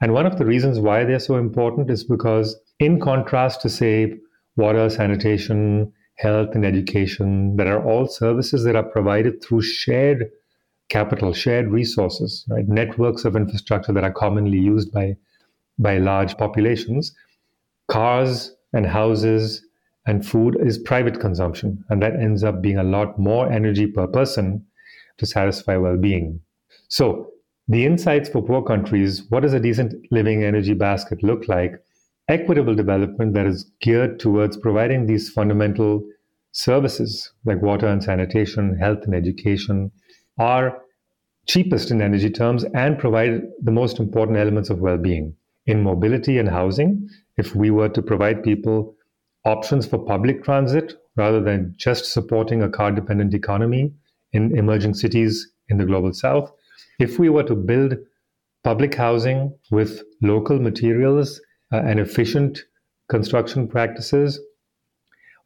And 0.00 0.12
one 0.12 0.26
of 0.26 0.38
the 0.38 0.46
reasons 0.46 0.78
why 0.78 1.04
they're 1.04 1.18
so 1.18 1.36
important 1.36 1.90
is 1.90 2.04
because, 2.04 2.58
in 2.78 3.00
contrast 3.00 3.62
to, 3.62 3.68
say, 3.68 4.14
water, 4.56 4.88
sanitation, 4.90 5.92
health, 6.16 6.50
and 6.54 6.64
education, 6.64 7.56
that 7.56 7.66
are 7.66 7.82
all 7.82 8.06
services 8.06 8.64
that 8.64 8.76
are 8.76 8.82
provided 8.82 9.42
through 9.42 9.62
shared 9.62 10.30
capital, 10.88 11.32
shared 11.32 11.70
resources, 11.70 12.44
right? 12.48 12.68
Networks 12.68 13.24
of 13.24 13.36
infrastructure 13.36 13.92
that 13.92 14.04
are 14.04 14.12
commonly 14.12 14.58
used 14.58 14.92
by, 14.92 15.16
by 15.78 15.98
large 15.98 16.36
populations. 16.36 17.14
Cars 17.88 18.54
and 18.72 18.86
houses 18.86 19.64
and 20.06 20.24
food 20.24 20.56
is 20.60 20.78
private 20.78 21.20
consumption, 21.20 21.84
and 21.88 22.02
that 22.02 22.14
ends 22.14 22.44
up 22.44 22.62
being 22.62 22.78
a 22.78 22.84
lot 22.84 23.18
more 23.18 23.50
energy 23.50 23.86
per 23.86 24.06
person 24.06 24.64
to 25.18 25.26
satisfy 25.26 25.76
well 25.76 25.96
being. 25.96 26.40
So, 26.88 27.32
the 27.68 27.84
insights 27.84 28.28
for 28.28 28.42
poor 28.42 28.62
countries 28.62 29.24
what 29.28 29.40
does 29.40 29.52
a 29.52 29.60
decent 29.60 29.94
living 30.10 30.44
energy 30.44 30.74
basket 30.74 31.22
look 31.22 31.48
like? 31.48 31.72
Equitable 32.28 32.74
development 32.74 33.34
that 33.34 33.46
is 33.46 33.70
geared 33.80 34.18
towards 34.18 34.56
providing 34.56 35.06
these 35.06 35.30
fundamental 35.30 36.04
services 36.52 37.32
like 37.44 37.62
water 37.62 37.86
and 37.86 38.02
sanitation, 38.02 38.76
health 38.78 39.00
and 39.04 39.14
education 39.14 39.90
are 40.38 40.78
cheapest 41.46 41.90
in 41.90 42.02
energy 42.02 42.30
terms 42.30 42.64
and 42.74 42.98
provide 42.98 43.42
the 43.62 43.70
most 43.70 44.00
important 44.00 44.38
elements 44.38 44.70
of 44.70 44.80
well 44.80 44.98
being. 44.98 45.34
In 45.66 45.82
mobility 45.82 46.38
and 46.38 46.48
housing, 46.48 47.08
if 47.36 47.54
we 47.54 47.70
were 47.70 47.88
to 47.88 48.02
provide 48.02 48.42
people 48.42 48.94
options 49.44 49.86
for 49.86 49.98
public 50.04 50.42
transit 50.42 50.94
rather 51.16 51.40
than 51.40 51.74
just 51.76 52.12
supporting 52.12 52.62
a 52.62 52.68
car 52.68 52.90
dependent 52.90 53.32
economy 53.34 53.92
in 54.32 54.56
emerging 54.56 54.94
cities 54.94 55.48
in 55.68 55.78
the 55.78 55.86
global 55.86 56.12
south. 56.12 56.52
If 56.98 57.18
we 57.18 57.28
were 57.28 57.42
to 57.44 57.54
build 57.54 57.94
public 58.64 58.94
housing 58.94 59.54
with 59.70 60.02
local 60.22 60.58
materials 60.58 61.40
uh, 61.72 61.76
and 61.78 62.00
efficient 62.00 62.64
construction 63.08 63.68
practices, 63.68 64.40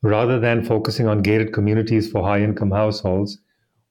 rather 0.02 0.38
than 0.38 0.64
focusing 0.64 1.06
on 1.06 1.22
gated 1.22 1.52
communities 1.52 2.10
for 2.10 2.22
high 2.22 2.40
income 2.40 2.70
households, 2.70 3.38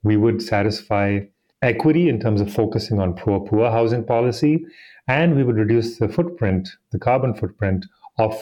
we 0.04 0.17
would 0.17 0.41
satisfy 0.41 1.19
equity 1.62 2.08
in 2.08 2.19
terms 2.19 2.41
of 2.41 2.52
focusing 2.52 3.00
on 3.00 3.13
poor 3.13 3.39
poor 3.41 3.69
housing 3.69 4.04
policy, 4.04 4.65
and 5.08 5.36
we 5.36 5.43
would 5.43 5.58
reduce 5.58 5.98
the 5.98 6.08
footprint, 6.08 6.69
the 6.91 7.00
carbon 7.00 7.34
footprint 7.34 7.86
of 8.17 8.41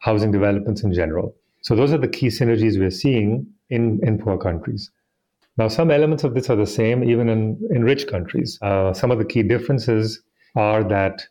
housing 0.00 0.32
developments 0.32 0.82
in 0.82 0.92
general. 0.92 1.34
So 1.62 1.74
those 1.74 1.92
are 1.92 1.98
the 1.98 2.08
key 2.08 2.28
synergies 2.28 2.78
we're 2.78 2.90
seeing 2.90 3.46
in, 3.70 4.00
in 4.02 4.18
poor 4.18 4.38
countries. 4.38 4.90
Now, 5.58 5.68
some 5.68 5.90
elements 5.90 6.22
of 6.22 6.34
this 6.34 6.50
are 6.50 6.56
the 6.56 6.66
same 6.66 7.02
even 7.02 7.28
in, 7.28 7.58
in 7.70 7.82
rich 7.82 8.06
countries. 8.08 8.58
Uh, 8.60 8.92
some 8.92 9.10
of 9.10 9.18
the 9.18 9.24
key 9.24 9.42
differences 9.42 10.22
are 10.54 10.84
that 10.84 11.22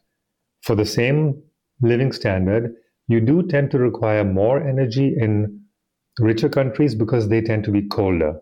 for 0.62 0.76
the 0.76 0.86
same 0.86 1.42
living 1.82 2.12
standard, 2.12 2.74
you 3.08 3.22
do 3.22 3.44
tend 3.48 3.70
to 3.72 3.78
require 3.78 4.24
more 4.24 4.66
energy 4.68 5.16
in 5.16 5.62
richer 6.20 6.50
countries 6.50 6.96
because 6.96 7.30
they 7.30 7.42
tend 7.42 7.64
to 7.66 7.72
be 7.72 7.88
colder. 7.88 8.40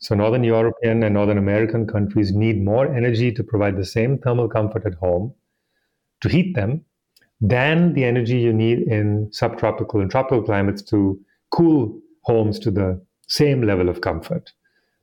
So, 0.00 0.14
Northern 0.14 0.44
European 0.44 1.02
and 1.02 1.14
Northern 1.14 1.38
American 1.38 1.86
countries 1.86 2.32
need 2.32 2.62
more 2.62 2.94
energy 2.94 3.32
to 3.32 3.42
provide 3.42 3.76
the 3.76 3.84
same 3.84 4.18
thermal 4.18 4.48
comfort 4.48 4.84
at 4.86 4.94
home 4.94 5.34
to 6.20 6.28
heat 6.28 6.54
them 6.54 6.84
than 7.40 7.94
the 7.94 8.04
energy 8.04 8.38
you 8.38 8.52
need 8.52 8.80
in 8.80 9.28
subtropical 9.32 10.00
and 10.00 10.10
tropical 10.10 10.42
climates 10.42 10.82
to 10.82 11.18
cool 11.50 11.98
homes 12.24 12.58
to 12.58 12.70
the 12.70 13.00
same 13.28 13.62
level 13.62 13.88
of 13.88 14.00
comfort. 14.00 14.52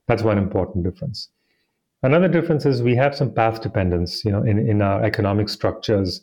That's 0.08 0.22
one 0.22 0.38
important 0.38 0.84
difference. 0.84 1.28
Another 2.02 2.28
difference 2.28 2.66
is 2.66 2.82
we 2.82 2.94
have 2.96 3.16
some 3.16 3.32
path 3.32 3.62
dependence, 3.62 4.24
you 4.24 4.30
know, 4.30 4.42
in, 4.42 4.58
in 4.58 4.82
our 4.82 5.02
economic 5.02 5.48
structures. 5.48 6.22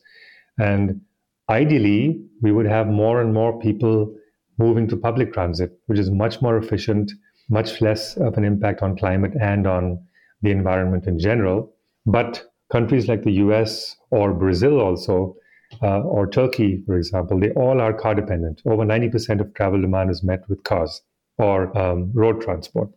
And 0.57 1.01
ideally, 1.49 2.23
we 2.41 2.51
would 2.51 2.67
have 2.67 2.87
more 2.87 3.19
and 3.19 3.33
more 3.33 3.59
people 3.59 4.15
moving 4.57 4.87
to 4.87 4.95
public 4.95 5.33
transit, 5.33 5.71
which 5.87 5.99
is 5.99 6.11
much 6.11 6.41
more 6.41 6.57
efficient, 6.57 7.11
much 7.49 7.81
less 7.81 8.15
of 8.17 8.37
an 8.37 8.45
impact 8.45 8.81
on 8.81 8.95
climate 8.95 9.33
and 9.41 9.67
on 9.67 9.99
the 10.41 10.51
environment 10.51 11.07
in 11.07 11.19
general. 11.19 11.73
But 12.05 12.45
countries 12.71 13.07
like 13.07 13.23
the 13.23 13.33
US 13.33 13.95
or 14.11 14.33
Brazil 14.33 14.79
also 14.79 15.35
uh, 15.81 16.01
or 16.01 16.27
Turkey, 16.27 16.83
for 16.85 16.95
example, 16.95 17.39
they 17.39 17.51
all 17.51 17.81
are 17.81 17.93
car 17.93 18.13
dependent. 18.13 18.61
Over 18.65 18.83
90% 18.83 19.41
of 19.41 19.53
travel 19.55 19.81
demand 19.81 20.11
is 20.11 20.23
met 20.23 20.47
with 20.47 20.63
cars 20.63 21.01
or 21.37 21.75
um, 21.77 22.11
road 22.13 22.41
transport. 22.41 22.89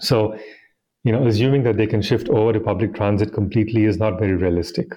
So, 0.00 0.36
you 1.04 1.12
know, 1.12 1.26
assuming 1.26 1.62
that 1.64 1.76
they 1.76 1.86
can 1.86 2.02
shift 2.02 2.28
over 2.28 2.52
to 2.52 2.60
public 2.60 2.94
transit 2.94 3.32
completely 3.32 3.84
is 3.84 3.98
not 3.98 4.18
very 4.18 4.34
realistic. 4.34 4.88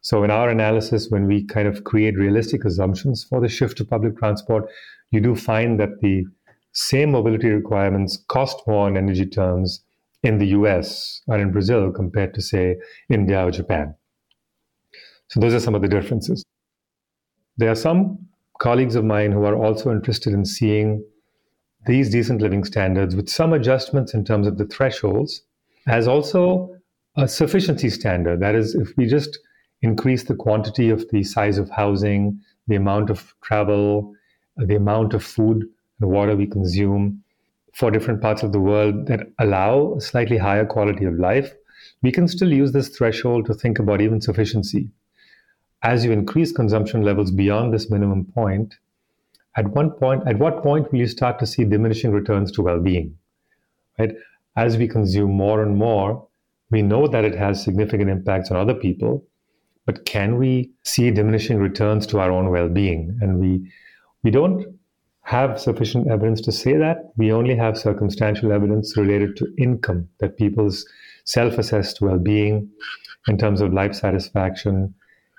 So, 0.00 0.24
in 0.24 0.30
our 0.30 0.48
analysis, 0.48 1.08
when 1.10 1.26
we 1.26 1.44
kind 1.44 1.68
of 1.68 1.84
create 1.84 2.18
realistic 2.18 2.64
assumptions 2.64 3.24
for 3.24 3.40
the 3.40 3.48
shift 3.48 3.76
to 3.78 3.84
public 3.84 4.18
transport, 4.18 4.68
you 5.10 5.20
do 5.20 5.34
find 5.34 5.78
that 5.80 6.00
the 6.00 6.24
same 6.72 7.12
mobility 7.12 7.48
requirements 7.48 8.24
cost 8.28 8.62
more 8.66 8.88
in 8.88 8.96
energy 8.96 9.26
terms 9.26 9.84
in 10.22 10.38
the 10.38 10.46
US 10.48 11.20
or 11.26 11.38
in 11.38 11.52
Brazil 11.52 11.90
compared 11.92 12.34
to, 12.34 12.42
say, 12.42 12.76
India 13.10 13.44
or 13.44 13.50
Japan. 13.50 13.94
So 15.28 15.40
those 15.40 15.54
are 15.54 15.60
some 15.60 15.74
of 15.74 15.82
the 15.82 15.88
differences. 15.88 16.44
There 17.56 17.70
are 17.70 17.76
some 17.76 18.18
colleagues 18.60 18.94
of 18.94 19.04
mine 19.04 19.32
who 19.32 19.44
are 19.44 19.56
also 19.56 19.90
interested 19.90 20.32
in 20.32 20.44
seeing 20.44 21.04
these 21.86 22.10
decent 22.10 22.40
living 22.40 22.64
standards 22.64 23.16
with 23.16 23.28
some 23.28 23.52
adjustments 23.52 24.14
in 24.14 24.24
terms 24.24 24.46
of 24.46 24.58
the 24.58 24.66
thresholds 24.66 25.42
as 25.86 26.06
also 26.06 26.74
a 27.16 27.26
sufficiency 27.26 27.90
standard. 27.90 28.40
That 28.40 28.54
is, 28.54 28.74
if 28.74 28.96
we 28.96 29.06
just 29.06 29.38
increase 29.82 30.24
the 30.24 30.34
quantity 30.34 30.90
of 30.90 31.08
the 31.10 31.24
size 31.24 31.58
of 31.58 31.68
housing, 31.70 32.40
the 32.68 32.76
amount 32.76 33.10
of 33.10 33.34
travel, 33.42 34.14
the 34.56 34.76
amount 34.76 35.12
of 35.12 35.24
food 35.24 35.64
and 36.00 36.10
water 36.10 36.36
we 36.36 36.46
consume 36.46 37.22
for 37.74 37.90
different 37.90 38.20
parts 38.20 38.42
of 38.42 38.52
the 38.52 38.60
world 38.60 39.06
that 39.06 39.32
allow 39.38 39.94
a 39.94 40.00
slightly 40.00 40.38
higher 40.38 40.66
quality 40.66 41.04
of 41.04 41.14
life, 41.14 41.52
we 42.02 42.12
can 42.12 42.28
still 42.28 42.52
use 42.52 42.72
this 42.72 42.90
threshold 42.90 43.46
to 43.46 43.54
think 43.54 43.78
about 43.78 44.00
even 44.00 44.20
sufficiency 44.20 44.90
as 45.82 46.04
you 46.04 46.12
increase 46.12 46.52
consumption 46.52 47.02
levels 47.02 47.30
beyond 47.30 47.74
this 47.74 47.90
minimum 47.90 48.24
point, 48.24 48.76
at 49.56 49.68
one 49.68 49.90
point, 49.90 50.26
at 50.26 50.38
what 50.38 50.62
point 50.62 50.90
will 50.90 50.98
you 50.98 51.06
start 51.06 51.38
to 51.38 51.46
see 51.46 51.64
diminishing 51.64 52.12
returns 52.12 52.50
to 52.52 52.62
well-being? 52.62 53.16
Right? 53.98 54.12
As 54.56 54.76
we 54.76 54.88
consume 54.88 55.32
more 55.32 55.62
and 55.62 55.76
more, 55.76 56.26
we 56.70 56.82
know 56.82 57.06
that 57.06 57.24
it 57.24 57.34
has 57.34 57.62
significant 57.62 58.10
impacts 58.10 58.50
on 58.50 58.56
other 58.56 58.74
people, 58.74 59.26
but 59.84 60.06
can 60.06 60.38
we 60.38 60.70
see 60.84 61.10
diminishing 61.10 61.58
returns 61.58 62.06
to 62.08 62.20
our 62.20 62.30
own 62.30 62.50
well-being? 62.50 63.18
And 63.20 63.38
we 63.38 63.70
we 64.22 64.30
don't 64.30 64.64
have 65.22 65.60
sufficient 65.60 66.08
evidence 66.08 66.40
to 66.42 66.52
say 66.52 66.76
that. 66.76 67.12
We 67.16 67.32
only 67.32 67.56
have 67.56 67.78
circumstantial 67.78 68.52
evidence 68.52 68.96
related 68.96 69.36
to 69.36 69.52
income, 69.58 70.08
that 70.20 70.36
people's 70.36 70.86
self-assessed 71.24 72.00
well-being 72.00 72.68
in 73.28 73.38
terms 73.38 73.60
of 73.60 73.72
life 73.72 73.94
satisfaction, 73.94 74.94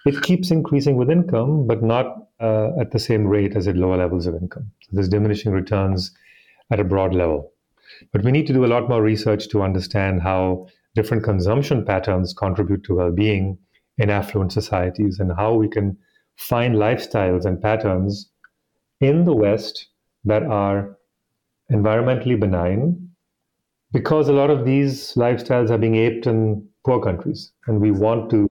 it 0.05 0.21
keeps 0.21 0.51
increasing 0.51 0.95
with 0.97 1.09
income, 1.09 1.65
but 1.67 1.81
not 1.81 2.27
uh, 2.39 2.71
at 2.79 2.91
the 2.91 2.99
same 2.99 3.25
rate 3.25 3.55
as 3.55 3.67
at 3.67 3.77
lower 3.77 3.97
levels 3.97 4.27
of 4.27 4.35
income. 4.35 4.69
So 4.81 4.89
there's 4.93 5.09
diminishing 5.09 5.51
returns 5.51 6.11
at 6.71 6.79
a 6.79 6.83
broad 6.83 7.13
level. 7.13 7.51
But 8.11 8.23
we 8.23 8.31
need 8.31 8.47
to 8.47 8.53
do 8.53 8.65
a 8.65 8.67
lot 8.67 8.89
more 8.89 9.01
research 9.01 9.49
to 9.49 9.61
understand 9.61 10.21
how 10.21 10.67
different 10.95 11.23
consumption 11.23 11.85
patterns 11.85 12.33
contribute 12.33 12.83
to 12.85 12.95
well 12.95 13.11
being 13.11 13.57
in 13.97 14.09
affluent 14.09 14.51
societies 14.51 15.19
and 15.19 15.31
how 15.37 15.53
we 15.53 15.67
can 15.67 15.97
find 16.35 16.75
lifestyles 16.75 17.45
and 17.45 17.61
patterns 17.61 18.29
in 18.99 19.23
the 19.23 19.33
West 19.33 19.87
that 20.25 20.43
are 20.43 20.97
environmentally 21.71 22.39
benign 22.39 23.09
because 23.91 24.27
a 24.27 24.33
lot 24.33 24.49
of 24.49 24.65
these 24.65 25.13
lifestyles 25.13 25.69
are 25.69 25.77
being 25.77 25.95
aped 25.95 26.25
in 26.25 26.67
poor 26.85 27.01
countries 27.01 27.51
and 27.67 27.79
we 27.79 27.91
want 27.91 28.29
to 28.29 28.47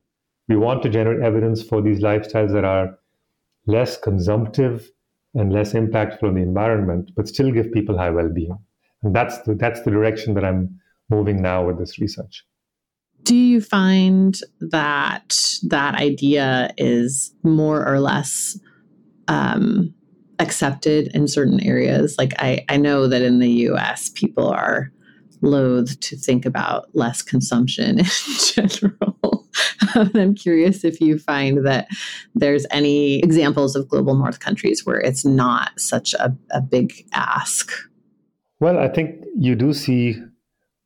we 0.49 0.57
want 0.57 0.83
to 0.83 0.89
generate 0.89 1.23
evidence 1.23 1.63
for 1.63 1.81
these 1.81 2.01
lifestyles 2.01 2.53
that 2.53 2.65
are 2.65 2.99
less 3.67 3.97
consumptive 3.97 4.91
and 5.35 5.53
less 5.53 5.73
impactful 5.73 6.25
on 6.25 6.35
the 6.35 6.43
environment 6.43 7.11
but 7.17 7.29
still 7.29 7.51
give 7.51 7.73
people 7.73 7.97
high 7.97 8.11
well-being. 8.11 8.59
And 9.03 9.15
that's 9.15 9.41
the, 9.43 9.55
that's 9.55 9.83
the 9.83 9.91
direction 9.91 10.35
that 10.35 10.45
i'm 10.45 10.79
moving 11.11 11.43
now 11.43 11.67
with 11.67 11.79
this 11.79 11.99
research. 11.99 12.45
Do 13.23 13.37
you 13.37 13.61
find 13.61 14.39
that 14.61 15.59
that 15.65 15.95
idea 15.95 16.73
is 16.77 17.33
more 17.43 17.87
or 17.87 18.01
less 18.01 18.59
um, 19.29 19.95
accepted 20.39 21.09
in 21.15 21.29
certain 21.29 21.61
areas? 21.61 22.17
Like 22.19 22.33
I, 22.39 22.65
I 22.69 22.77
know 22.79 23.07
that 23.07 23.23
in 23.23 23.39
the 23.39 23.69
us 23.69 24.09
people 24.09 24.49
are 24.49 24.91
loath 25.41 25.99
to 26.01 26.17
think 26.17 26.47
about 26.47 26.89
less 26.95 27.23
consumption 27.23 27.99
in 28.01 28.07
general. 28.55 29.12
I'm 30.15 30.35
curious 30.35 30.85
if 30.85 31.01
you 31.01 31.19
find 31.19 31.67
that 31.67 31.89
there's 32.35 32.67
any 32.71 33.19
examples 33.21 33.77
of 33.77 33.89
global 33.89 34.15
north 34.15 34.41
countries 34.41 34.85
where 34.85 35.01
it's 35.01 35.25
not 35.25 35.79
such 35.79 36.15
a, 36.15 36.37
a 36.51 36.61
big 36.61 36.93
ask. 37.13 37.71
Well, 38.61 38.79
I 38.79 38.89
think 38.89 39.25
you 39.37 39.55
do 39.55 39.73
see 39.73 40.17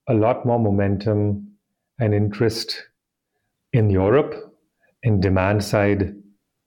a 0.09 0.15
lot 0.15 0.47
more 0.47 0.59
momentum 0.59 1.53
and 1.99 2.15
interest 2.15 2.83
in 3.73 3.91
Europe 3.91 4.35
in 5.03 5.21
demand 5.21 5.63
side 5.63 6.15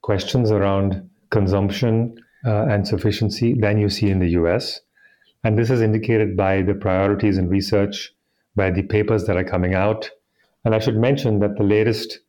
questions 0.02 0.50
around 0.50 1.08
consumption 1.30 2.16
uh, 2.46 2.66
and 2.66 2.86
sufficiency 2.86 3.54
than 3.54 3.78
you 3.78 3.88
see 3.88 4.08
in 4.08 4.18
the 4.18 4.30
US. 4.30 4.80
And 5.44 5.58
this 5.58 5.70
is 5.70 5.80
indicated 5.80 6.36
by 6.36 6.62
the 6.62 6.74
priorities 6.74 7.38
in 7.38 7.48
research, 7.48 8.12
by 8.56 8.70
the 8.70 8.82
papers 8.82 9.24
that 9.24 9.36
are 9.36 9.44
coming 9.44 9.74
out. 9.74 10.10
And 10.64 10.74
I 10.74 10.78
should 10.78 10.96
mention 10.96 11.40
that 11.40 11.56
the 11.56 11.64
latest 11.64 12.20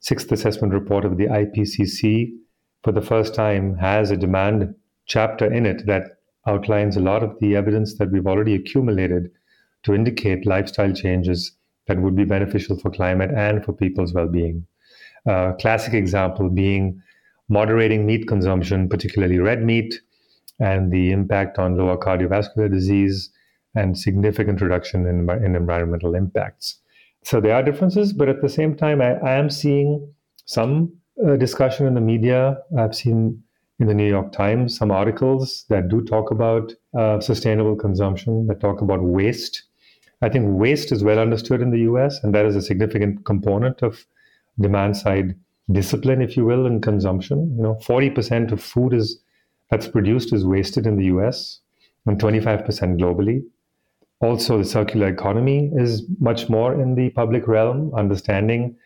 sixth 0.00 0.30
assessment 0.32 0.72
report 0.72 1.04
of 1.04 1.16
the 1.16 1.26
IPCC, 1.26 2.32
for 2.82 2.92
the 2.92 3.02
first 3.02 3.34
time, 3.34 3.76
has 3.76 4.10
a 4.10 4.16
demand 4.16 4.74
chapter 5.06 5.52
in 5.52 5.66
it 5.66 5.86
that 5.86 6.04
outlines 6.46 6.96
a 6.96 7.00
lot 7.00 7.22
of 7.22 7.38
the 7.40 7.54
evidence 7.54 7.98
that 7.98 8.10
we've 8.10 8.26
already 8.26 8.54
accumulated 8.54 9.30
to 9.82 9.94
indicate 9.94 10.46
lifestyle 10.46 10.92
changes 10.92 11.52
that 11.86 12.00
would 12.00 12.16
be 12.16 12.24
beneficial 12.24 12.78
for 12.78 12.90
climate 12.90 13.30
and 13.36 13.64
for 13.64 13.72
people's 13.72 14.14
well 14.14 14.28
being. 14.28 14.66
Uh, 15.28 15.52
classic 15.54 15.92
example 15.92 16.48
being 16.48 17.00
moderating 17.48 18.06
meat 18.06 18.26
consumption, 18.26 18.88
particularly 18.88 19.38
red 19.38 19.62
meat, 19.62 20.00
and 20.60 20.92
the 20.92 21.10
impact 21.10 21.58
on 21.58 21.76
lower 21.76 21.96
cardiovascular 21.96 22.70
disease 22.70 23.30
and 23.74 23.98
significant 23.98 24.60
reduction 24.60 25.06
in, 25.06 25.28
in 25.44 25.54
environmental 25.56 26.14
impacts. 26.14 26.78
So 27.24 27.40
there 27.40 27.54
are 27.54 27.62
differences, 27.62 28.12
but 28.12 28.28
at 28.28 28.40
the 28.40 28.48
same 28.48 28.74
time, 28.74 29.00
I, 29.00 29.14
I 29.18 29.34
am 29.34 29.50
seeing 29.50 30.12
some 30.46 30.92
uh, 31.26 31.36
discussion 31.36 31.86
in 31.86 31.94
the 31.94 32.00
media. 32.00 32.58
I've 32.78 32.94
seen 32.94 33.42
in 33.78 33.86
the 33.86 33.94
New 33.94 34.08
York 34.08 34.32
Times 34.32 34.76
some 34.76 34.90
articles 34.90 35.64
that 35.68 35.88
do 35.88 36.02
talk 36.02 36.30
about 36.30 36.72
uh, 36.98 37.20
sustainable 37.20 37.76
consumption, 37.76 38.46
that 38.46 38.60
talk 38.60 38.80
about 38.80 39.02
waste. 39.02 39.64
I 40.22 40.28
think 40.28 40.46
waste 40.48 40.92
is 40.92 41.02
well 41.02 41.18
understood 41.18 41.62
in 41.62 41.70
the 41.70 41.80
US, 41.90 42.22
and 42.22 42.34
that 42.34 42.44
is 42.44 42.56
a 42.56 42.62
significant 42.62 43.24
component 43.24 43.82
of 43.82 44.04
demand 44.60 44.96
side 44.96 45.34
discipline, 45.72 46.20
if 46.20 46.36
you 46.36 46.44
will, 46.44 46.66
in 46.66 46.80
consumption. 46.80 47.54
You 47.56 47.62
know, 47.62 47.78
40% 47.82 48.52
of 48.52 48.62
food 48.62 48.92
is 48.92 49.22
that's 49.70 49.88
produced 49.88 50.32
is 50.32 50.44
wasted 50.44 50.86
in 50.86 50.96
the 50.96 51.04
US 51.04 51.60
and 52.06 52.20
25% 52.20 52.66
globally. 52.98 53.42
Also, 54.20 54.58
the 54.58 54.64
circular 54.64 55.08
economy 55.08 55.70
is 55.74 56.02
much 56.20 56.48
more 56.50 56.74
in 56.74 56.94
the 56.94 57.10
public 57.10 57.48
realm, 57.48 57.92
understanding 57.94 58.76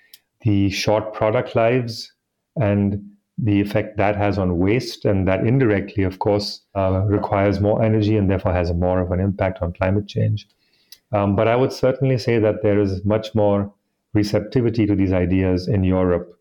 the 0.43 0.71
short 0.71 1.13
product 1.13 1.57
lives 1.57 2.13
and 2.57 3.11
the 3.39 3.61
effect 3.61 3.97
that 3.97 4.15
has 4.15 4.39
on 4.39 4.59
waste, 4.59 5.05
and 5.05 5.27
that 5.27 5.41
indirectly, 5.45 6.05
of 6.05 6.21
course, 6.21 6.61
uh, 6.77 7.03
requires 7.07 7.61
more 7.61 7.83
energy 7.83 8.17
and 8.17 8.31
therefore 8.31 8.53
has 8.53 8.73
more 8.73 9.01
of 9.01 9.11
an 9.11 9.19
impact 9.19 9.61
on 9.61 9.73
climate 9.73 10.07
change. 10.07 10.47
Um, 11.13 11.35
but 11.35 11.49
I 11.49 11.57
would 11.57 11.73
certainly 11.73 12.19
say 12.19 12.39
that 12.39 12.63
there 12.63 12.79
is 12.81 13.05
much 13.05 13.35
more 13.35 13.73
receptivity 14.13 14.87
to 14.87 14.95
these 14.95 15.13
ideas 15.13 15.67
in 15.67 15.83
Europe. 15.83 16.39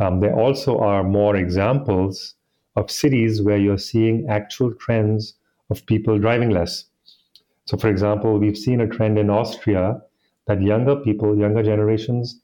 Um, 0.00 0.18
there 0.18 0.34
also 0.34 0.78
are 0.78 1.04
more 1.04 1.36
examples 1.36 2.34
of 2.74 2.90
cities 2.90 3.40
where 3.40 3.58
you're 3.58 3.78
seeing 3.78 4.26
actual 4.28 4.74
trends 4.74 5.34
of 5.70 5.86
people 5.86 6.18
driving 6.18 6.50
less. 6.50 6.86
So, 7.64 7.76
for 7.76 7.88
example, 7.88 8.38
we've 8.38 8.58
seen 8.58 8.80
a 8.80 8.88
trend 8.88 9.18
in 9.18 9.30
Austria 9.30 10.00
that 10.46 10.60
younger 10.60 10.96
people, 10.96 11.36
younger 11.38 11.62
generations, 11.62 12.40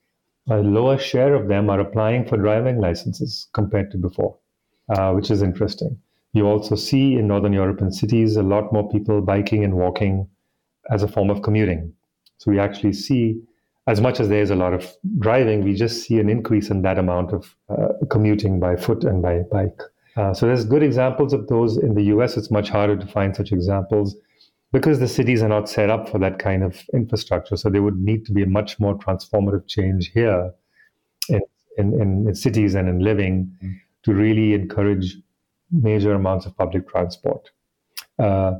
a 0.48 0.58
lower 0.58 0.96
share 0.96 1.34
of 1.34 1.48
them 1.48 1.68
are 1.68 1.80
applying 1.80 2.24
for 2.24 2.36
driving 2.36 2.80
licenses 2.80 3.48
compared 3.52 3.90
to 3.90 3.98
before, 3.98 4.38
uh, 4.88 5.12
which 5.12 5.30
is 5.30 5.42
interesting. 5.42 5.98
You 6.32 6.46
also 6.46 6.74
see 6.74 7.14
in 7.14 7.26
Northern 7.26 7.52
European 7.52 7.92
cities 7.92 8.36
a 8.36 8.42
lot 8.42 8.72
more 8.72 8.88
people 8.88 9.20
biking 9.20 9.64
and 9.64 9.74
walking 9.74 10.28
as 10.90 11.02
a 11.02 11.08
form 11.08 11.30
of 11.30 11.42
commuting. 11.42 11.92
So 12.38 12.50
we 12.50 12.58
actually 12.58 12.92
see, 12.92 13.42
as 13.86 14.00
much 14.00 14.20
as 14.20 14.28
there's 14.28 14.50
a 14.50 14.56
lot 14.56 14.72
of 14.72 14.90
driving, 15.18 15.64
we 15.64 15.74
just 15.74 16.04
see 16.04 16.18
an 16.18 16.28
increase 16.28 16.70
in 16.70 16.82
that 16.82 16.98
amount 16.98 17.32
of 17.32 17.54
uh, 17.68 17.88
commuting 18.08 18.60
by 18.60 18.76
foot 18.76 19.04
and 19.04 19.20
by 19.20 19.40
bike. 19.50 19.80
Uh, 20.16 20.32
so 20.32 20.46
there's 20.46 20.64
good 20.64 20.82
examples 20.82 21.32
of 21.32 21.48
those 21.48 21.76
in 21.76 21.94
the 21.94 22.04
US. 22.04 22.36
It's 22.36 22.50
much 22.50 22.70
harder 22.70 22.96
to 22.96 23.06
find 23.06 23.34
such 23.34 23.52
examples 23.52 24.16
because 24.72 24.98
the 24.98 25.08
cities 25.08 25.42
are 25.42 25.48
not 25.48 25.68
set 25.68 25.90
up 25.90 26.08
for 26.08 26.18
that 26.18 26.38
kind 26.38 26.62
of 26.62 26.82
infrastructure. 26.92 27.56
So 27.56 27.70
there 27.70 27.82
would 27.82 27.98
need 27.98 28.26
to 28.26 28.32
be 28.32 28.42
a 28.42 28.46
much 28.46 28.78
more 28.78 28.98
transformative 28.98 29.66
change 29.66 30.10
here 30.12 30.52
in, 31.28 31.40
in, 31.78 32.26
in 32.28 32.34
cities 32.34 32.74
and 32.74 32.88
in 32.88 32.98
living 32.98 33.50
mm-hmm. 33.62 33.72
to 34.04 34.14
really 34.14 34.52
encourage 34.52 35.16
major 35.70 36.12
amounts 36.12 36.46
of 36.46 36.56
public 36.56 36.88
transport. 36.88 37.50
Uh, 38.18 38.54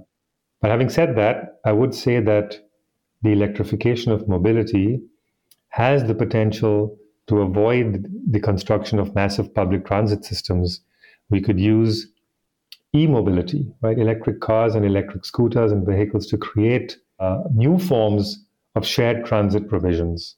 but 0.61 0.71
having 0.71 0.89
said 0.89 1.17
that, 1.17 1.61
I 1.65 1.73
would 1.73 1.95
say 1.95 2.21
that 2.21 2.59
the 3.23 3.33
electrification 3.33 4.13
of 4.13 4.29
mobility 4.29 5.01
has 5.71 6.05
the 6.05 6.15
potential 6.15 6.97
to 7.27 7.41
avoid 7.43 8.07
the 8.31 8.41
construction 8.41 8.99
of 8.99 9.15
massive 9.15 9.55
public 9.55 9.85
transit 9.85 10.25
systems 10.25 10.81
we 11.31 11.41
could 11.41 11.61
use 11.61 12.09
e-mobility, 12.95 13.67
right? 13.83 13.99
Electric 13.99 14.41
cars 14.41 14.75
and 14.75 14.85
electric 14.85 15.25
scooters 15.25 15.73
and 15.73 15.87
vehicles 15.87 16.27
to 16.27 16.39
create 16.39 16.97
uh, 17.19 17.43
new 17.53 17.79
forms 17.79 18.45
of 18.75 18.87
shared 18.87 19.25
transit 19.25 19.69
provisions. 19.69 20.37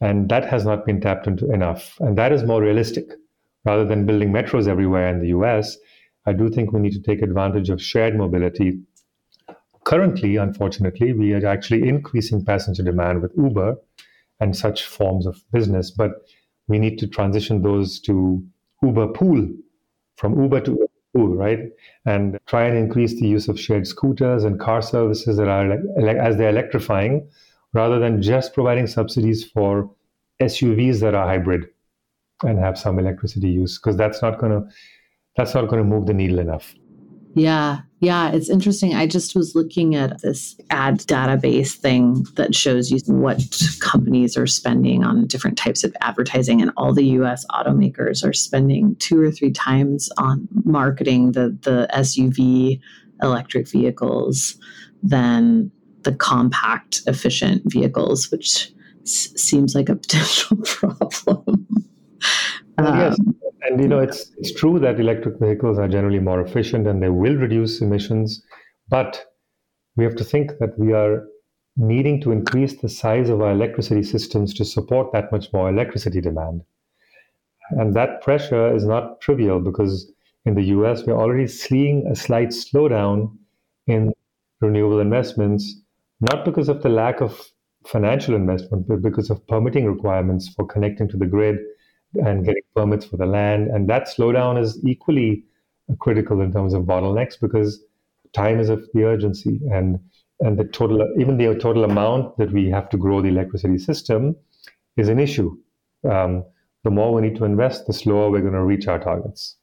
And 0.00 0.28
that 0.28 0.46
has 0.46 0.64
not 0.64 0.86
been 0.86 1.00
tapped 1.00 1.26
into 1.26 1.50
enough. 1.52 1.96
And 2.00 2.16
that 2.16 2.32
is 2.32 2.44
more 2.44 2.62
realistic. 2.62 3.10
Rather 3.64 3.84
than 3.84 4.06
building 4.06 4.32
metros 4.32 4.66
everywhere 4.66 5.08
in 5.08 5.20
the 5.20 5.28
US, 5.28 5.76
I 6.26 6.32
do 6.32 6.48
think 6.48 6.72
we 6.72 6.80
need 6.80 6.92
to 6.92 7.02
take 7.02 7.22
advantage 7.22 7.70
of 7.70 7.82
shared 7.82 8.16
mobility. 8.16 8.80
Currently, 9.84 10.36
unfortunately, 10.36 11.12
we 11.12 11.34
are 11.34 11.46
actually 11.46 11.88
increasing 11.88 12.44
passenger 12.44 12.82
demand 12.82 13.20
with 13.22 13.32
Uber 13.36 13.76
and 14.38 14.56
such 14.56 14.84
forms 14.84 15.26
of 15.26 15.42
business, 15.52 15.90
but 15.90 16.12
we 16.68 16.78
need 16.78 16.98
to 16.98 17.06
transition 17.06 17.62
those 17.62 18.00
to 18.00 18.42
Uber 18.82 19.08
Pool 19.08 19.48
from 20.16 20.40
Uber 20.40 20.60
to 20.60 20.89
Uber, 21.14 21.34
right? 21.34 21.58
And 22.04 22.38
try 22.46 22.66
and 22.66 22.76
increase 22.76 23.18
the 23.18 23.26
use 23.26 23.48
of 23.48 23.58
shared 23.58 23.86
scooters 23.86 24.44
and 24.44 24.60
car 24.60 24.82
services 24.82 25.36
that 25.36 25.48
are 25.48 25.78
like, 26.00 26.16
as 26.16 26.36
they're 26.36 26.50
electrifying, 26.50 27.28
rather 27.72 27.98
than 27.98 28.22
just 28.22 28.54
providing 28.54 28.86
subsidies 28.86 29.44
for 29.44 29.90
SUVs 30.40 31.00
that 31.00 31.14
are 31.14 31.26
hybrid 31.26 31.66
and 32.42 32.58
have 32.58 32.78
some 32.78 32.98
electricity 32.98 33.48
use, 33.50 33.78
because 33.78 33.96
that's 33.96 34.22
not 34.22 34.40
to 34.40 34.66
that's 35.36 35.54
not 35.54 35.68
to 35.70 35.84
move 35.84 36.06
the 36.06 36.14
needle 36.14 36.38
enough. 36.38 36.74
Yeah. 37.34 37.80
Yeah. 38.00 38.30
It's 38.30 38.48
interesting. 38.48 38.94
I 38.94 39.06
just 39.06 39.34
was 39.36 39.54
looking 39.54 39.94
at 39.94 40.22
this 40.22 40.56
ad 40.70 41.00
database 41.00 41.72
thing 41.74 42.24
that 42.36 42.54
shows 42.54 42.90
you 42.90 42.98
what 43.06 43.42
companies 43.80 44.38
are 44.38 44.46
spending 44.46 45.04
on 45.04 45.26
different 45.26 45.58
types 45.58 45.84
of 45.84 45.94
advertising. 46.00 46.62
And 46.62 46.72
all 46.78 46.94
the 46.94 47.04
US 47.18 47.44
automakers 47.50 48.26
are 48.26 48.32
spending 48.32 48.96
two 48.96 49.20
or 49.20 49.30
three 49.30 49.52
times 49.52 50.08
on 50.16 50.48
marketing 50.64 51.32
the, 51.32 51.56
the 51.62 51.88
SUV 51.94 52.80
electric 53.22 53.68
vehicles 53.68 54.58
than 55.02 55.70
the 56.02 56.14
compact, 56.14 57.02
efficient 57.06 57.62
vehicles, 57.66 58.30
which 58.30 58.72
s- 59.02 59.28
seems 59.36 59.74
like 59.74 59.90
a 59.90 59.96
potential 59.96 60.56
problem. 60.64 61.66
Yes. 62.78 63.18
Um, 63.20 63.36
And 63.70 63.80
you 63.80 63.88
know, 63.88 64.00
it's 64.00 64.32
it's 64.38 64.52
true 64.52 64.80
that 64.80 64.98
electric 64.98 65.38
vehicles 65.38 65.78
are 65.78 65.86
generally 65.86 66.18
more 66.18 66.40
efficient 66.40 66.88
and 66.88 67.00
they 67.00 67.08
will 67.08 67.36
reduce 67.36 67.80
emissions, 67.80 68.42
but 68.88 69.24
we 69.96 70.02
have 70.02 70.16
to 70.16 70.24
think 70.24 70.58
that 70.58 70.76
we 70.76 70.92
are 70.92 71.24
needing 71.76 72.20
to 72.22 72.32
increase 72.32 72.80
the 72.80 72.88
size 72.88 73.28
of 73.28 73.40
our 73.40 73.52
electricity 73.52 74.02
systems 74.02 74.52
to 74.54 74.64
support 74.64 75.12
that 75.12 75.30
much 75.30 75.52
more 75.52 75.68
electricity 75.68 76.20
demand. 76.20 76.62
And 77.70 77.94
that 77.94 78.22
pressure 78.22 78.74
is 78.74 78.84
not 78.84 79.20
trivial 79.20 79.60
because 79.60 80.12
in 80.44 80.54
the 80.54 80.64
US, 80.76 81.06
we're 81.06 81.20
already 81.20 81.46
seeing 81.46 82.08
a 82.10 82.16
slight 82.16 82.48
slowdown 82.48 83.36
in 83.86 84.12
renewable 84.60 84.98
investments, 84.98 85.80
not 86.20 86.44
because 86.44 86.68
of 86.68 86.82
the 86.82 86.88
lack 86.88 87.20
of 87.20 87.40
financial 87.86 88.34
investment, 88.34 88.88
but 88.88 89.00
because 89.00 89.30
of 89.30 89.46
permitting 89.46 89.86
requirements 89.86 90.48
for 90.48 90.66
connecting 90.66 91.08
to 91.08 91.16
the 91.16 91.26
grid 91.26 91.56
and 92.14 92.44
getting 92.44 92.62
permits 92.74 93.04
for 93.04 93.16
the 93.16 93.26
land. 93.26 93.68
And 93.68 93.88
that 93.88 94.08
slowdown 94.08 94.60
is 94.60 94.78
equally 94.84 95.44
critical 95.98 96.40
in 96.40 96.52
terms 96.52 96.74
of 96.74 96.84
bottlenecks 96.84 97.34
because 97.40 97.82
time 98.32 98.60
is 98.60 98.68
of 98.68 98.86
the 98.94 99.04
urgency 99.04 99.60
and 99.72 99.98
and 100.40 100.58
the 100.58 100.64
total 100.64 101.06
even 101.18 101.36
the 101.36 101.54
total 101.58 101.84
amount 101.84 102.36
that 102.38 102.50
we 102.52 102.70
have 102.70 102.88
to 102.90 102.96
grow 102.96 103.20
the 103.20 103.28
electricity 103.28 103.78
system 103.78 104.36
is 104.96 105.08
an 105.08 105.18
issue. 105.18 105.56
Um, 106.08 106.44
the 106.82 106.90
more 106.90 107.12
we 107.12 107.22
need 107.22 107.36
to 107.36 107.44
invest, 107.44 107.86
the 107.86 107.92
slower 107.92 108.30
we're 108.30 108.40
going 108.40 108.54
to 108.54 108.64
reach 108.64 108.86
our 108.86 108.98
targets. 108.98 109.56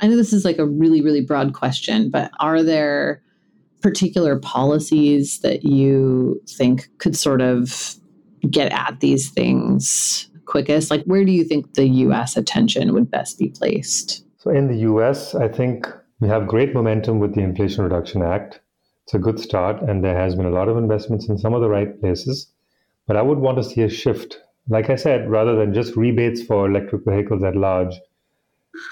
I 0.00 0.06
know 0.06 0.16
this 0.16 0.32
is 0.32 0.44
like 0.44 0.58
a 0.58 0.66
really, 0.66 1.02
really 1.02 1.20
broad 1.20 1.52
question, 1.52 2.10
but 2.10 2.30
are 2.40 2.62
there 2.62 3.22
particular 3.82 4.38
policies 4.38 5.40
that 5.40 5.64
you 5.64 6.40
think 6.48 6.88
could 6.98 7.16
sort 7.16 7.42
of 7.42 7.96
get 8.50 8.72
at 8.72 9.00
these 9.00 9.30
things 9.30 10.28
quickest? 10.56 10.90
Like, 10.90 11.04
where 11.04 11.24
do 11.24 11.32
you 11.32 11.44
think 11.44 11.74
the 11.74 11.88
US 12.06 12.36
attention 12.36 12.94
would 12.94 13.10
best 13.10 13.38
be 13.38 13.48
placed? 13.48 14.24
So, 14.38 14.50
in 14.50 14.68
the 14.68 14.78
US, 14.90 15.34
I 15.34 15.48
think 15.48 15.86
we 16.20 16.28
have 16.28 16.46
great 16.46 16.72
momentum 16.72 17.18
with 17.18 17.34
the 17.34 17.42
Inflation 17.42 17.84
Reduction 17.84 18.22
Act. 18.22 18.60
It's 19.04 19.12
a 19.12 19.18
good 19.18 19.38
start, 19.38 19.82
and 19.82 20.02
there 20.02 20.18
has 20.18 20.34
been 20.34 20.46
a 20.46 20.56
lot 20.58 20.68
of 20.70 20.78
investments 20.78 21.28
in 21.28 21.36
some 21.36 21.52
of 21.52 21.60
the 21.60 21.68
right 21.68 22.00
places. 22.00 22.50
But 23.06 23.18
I 23.18 23.22
would 23.22 23.38
want 23.38 23.58
to 23.58 23.64
see 23.64 23.82
a 23.82 23.90
shift. 23.90 24.38
Like 24.68 24.88
I 24.88 24.96
said, 24.96 25.30
rather 25.30 25.54
than 25.56 25.74
just 25.74 25.94
rebates 25.94 26.42
for 26.42 26.66
electric 26.66 27.04
vehicles 27.04 27.44
at 27.44 27.54
large, 27.54 27.94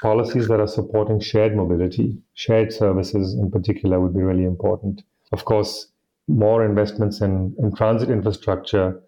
policies 0.02 0.48
that 0.48 0.60
are 0.60 0.74
supporting 0.78 1.18
shared 1.18 1.56
mobility, 1.56 2.18
shared 2.34 2.74
services 2.74 3.34
in 3.34 3.50
particular, 3.50 4.00
would 4.00 4.14
be 4.14 4.22
really 4.22 4.44
important. 4.44 5.02
Of 5.32 5.46
course, 5.46 5.88
more 6.28 6.62
investments 6.62 7.22
in, 7.22 7.56
in 7.58 7.74
transit 7.74 8.10
infrastructure, 8.10 9.00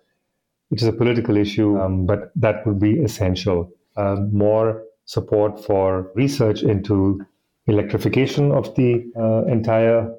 which 0.68 0.82
is 0.82 0.88
a 0.88 0.92
political 0.92 1.36
issue, 1.36 1.78
um, 1.78 2.06
but 2.06 2.30
that 2.36 2.66
would 2.66 2.78
be 2.78 3.00
essential. 3.00 3.70
Uh, 3.96 4.16
more 4.32 4.82
support 5.04 5.64
for 5.64 6.10
research 6.14 6.62
into 6.62 7.24
electrification 7.66 8.52
of 8.52 8.74
the 8.74 9.10
uh, 9.16 9.44
entire 9.50 10.12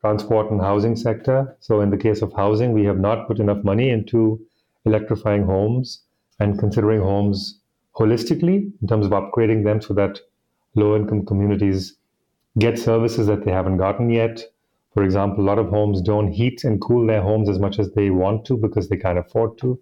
transport 0.00 0.50
and 0.50 0.60
housing 0.60 0.96
sector. 0.96 1.56
So, 1.60 1.80
in 1.80 1.90
the 1.90 1.96
case 1.96 2.22
of 2.22 2.32
housing, 2.32 2.72
we 2.72 2.84
have 2.84 2.98
not 2.98 3.26
put 3.26 3.38
enough 3.38 3.62
money 3.64 3.90
into 3.90 4.40
electrifying 4.84 5.44
homes 5.44 6.02
and 6.38 6.58
considering 6.58 7.02
homes 7.02 7.60
holistically 7.94 8.72
in 8.80 8.88
terms 8.88 9.06
of 9.06 9.12
upgrading 9.12 9.64
them 9.64 9.80
so 9.80 9.92
that 9.94 10.18
low 10.74 10.96
income 10.96 11.26
communities 11.26 11.96
get 12.58 12.78
services 12.78 13.26
that 13.26 13.44
they 13.44 13.50
haven't 13.50 13.76
gotten 13.76 14.10
yet. 14.10 14.42
For 14.92 15.04
example, 15.04 15.44
a 15.44 15.46
lot 15.46 15.58
of 15.58 15.68
homes 15.68 16.02
don't 16.02 16.32
heat 16.32 16.64
and 16.64 16.80
cool 16.80 17.06
their 17.06 17.22
homes 17.22 17.48
as 17.48 17.58
much 17.58 17.78
as 17.78 17.92
they 17.92 18.10
want 18.10 18.44
to 18.46 18.56
because 18.56 18.88
they 18.88 18.96
can't 18.96 19.18
afford 19.18 19.56
to. 19.58 19.78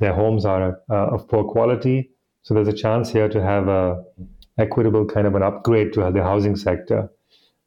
Their 0.00 0.12
homes 0.12 0.44
are 0.44 0.80
uh, 0.90 0.94
of 0.94 1.28
poor 1.28 1.44
quality. 1.44 2.10
So 2.42 2.52
there's 2.52 2.68
a 2.68 2.72
chance 2.72 3.10
here 3.10 3.28
to 3.28 3.42
have 3.42 3.68
a 3.68 4.04
equitable 4.58 5.06
kind 5.06 5.26
of 5.26 5.34
an 5.34 5.42
upgrade 5.42 5.92
to 5.94 6.10
the 6.10 6.22
housing 6.22 6.56
sector, 6.56 7.10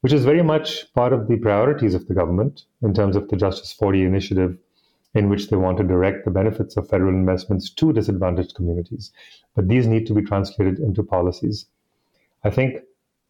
which 0.01 0.13
is 0.13 0.23
very 0.23 0.43
much 0.43 0.93
part 0.93 1.13
of 1.13 1.28
the 1.28 1.38
priorities 1.38 1.95
of 1.95 2.07
the 2.07 2.13
government 2.13 2.65
in 2.82 2.93
terms 2.93 3.15
of 3.15 3.28
the 3.30 3.36
Justice 3.36 3.73
40 3.73 4.03
initiative 4.03 4.57
in 5.15 5.30
which 5.30 5.49
they 5.49 5.55
want 5.55 5.78
to 5.78 5.84
direct 5.84 6.25
the 6.25 6.32
benefits 6.32 6.78
of 6.78 6.88
federal 6.88 7.13
investments 7.13 7.71
to 7.71 7.91
disadvantaged 7.91 8.53
communities. 8.55 9.11
But 9.55 9.67
these 9.67 9.88
need 9.88 10.05
to 10.07 10.13
be 10.13 10.21
translated 10.21 10.80
into 10.80 11.01
policies. 11.01 11.65
I 12.43 12.51
think 12.51 12.82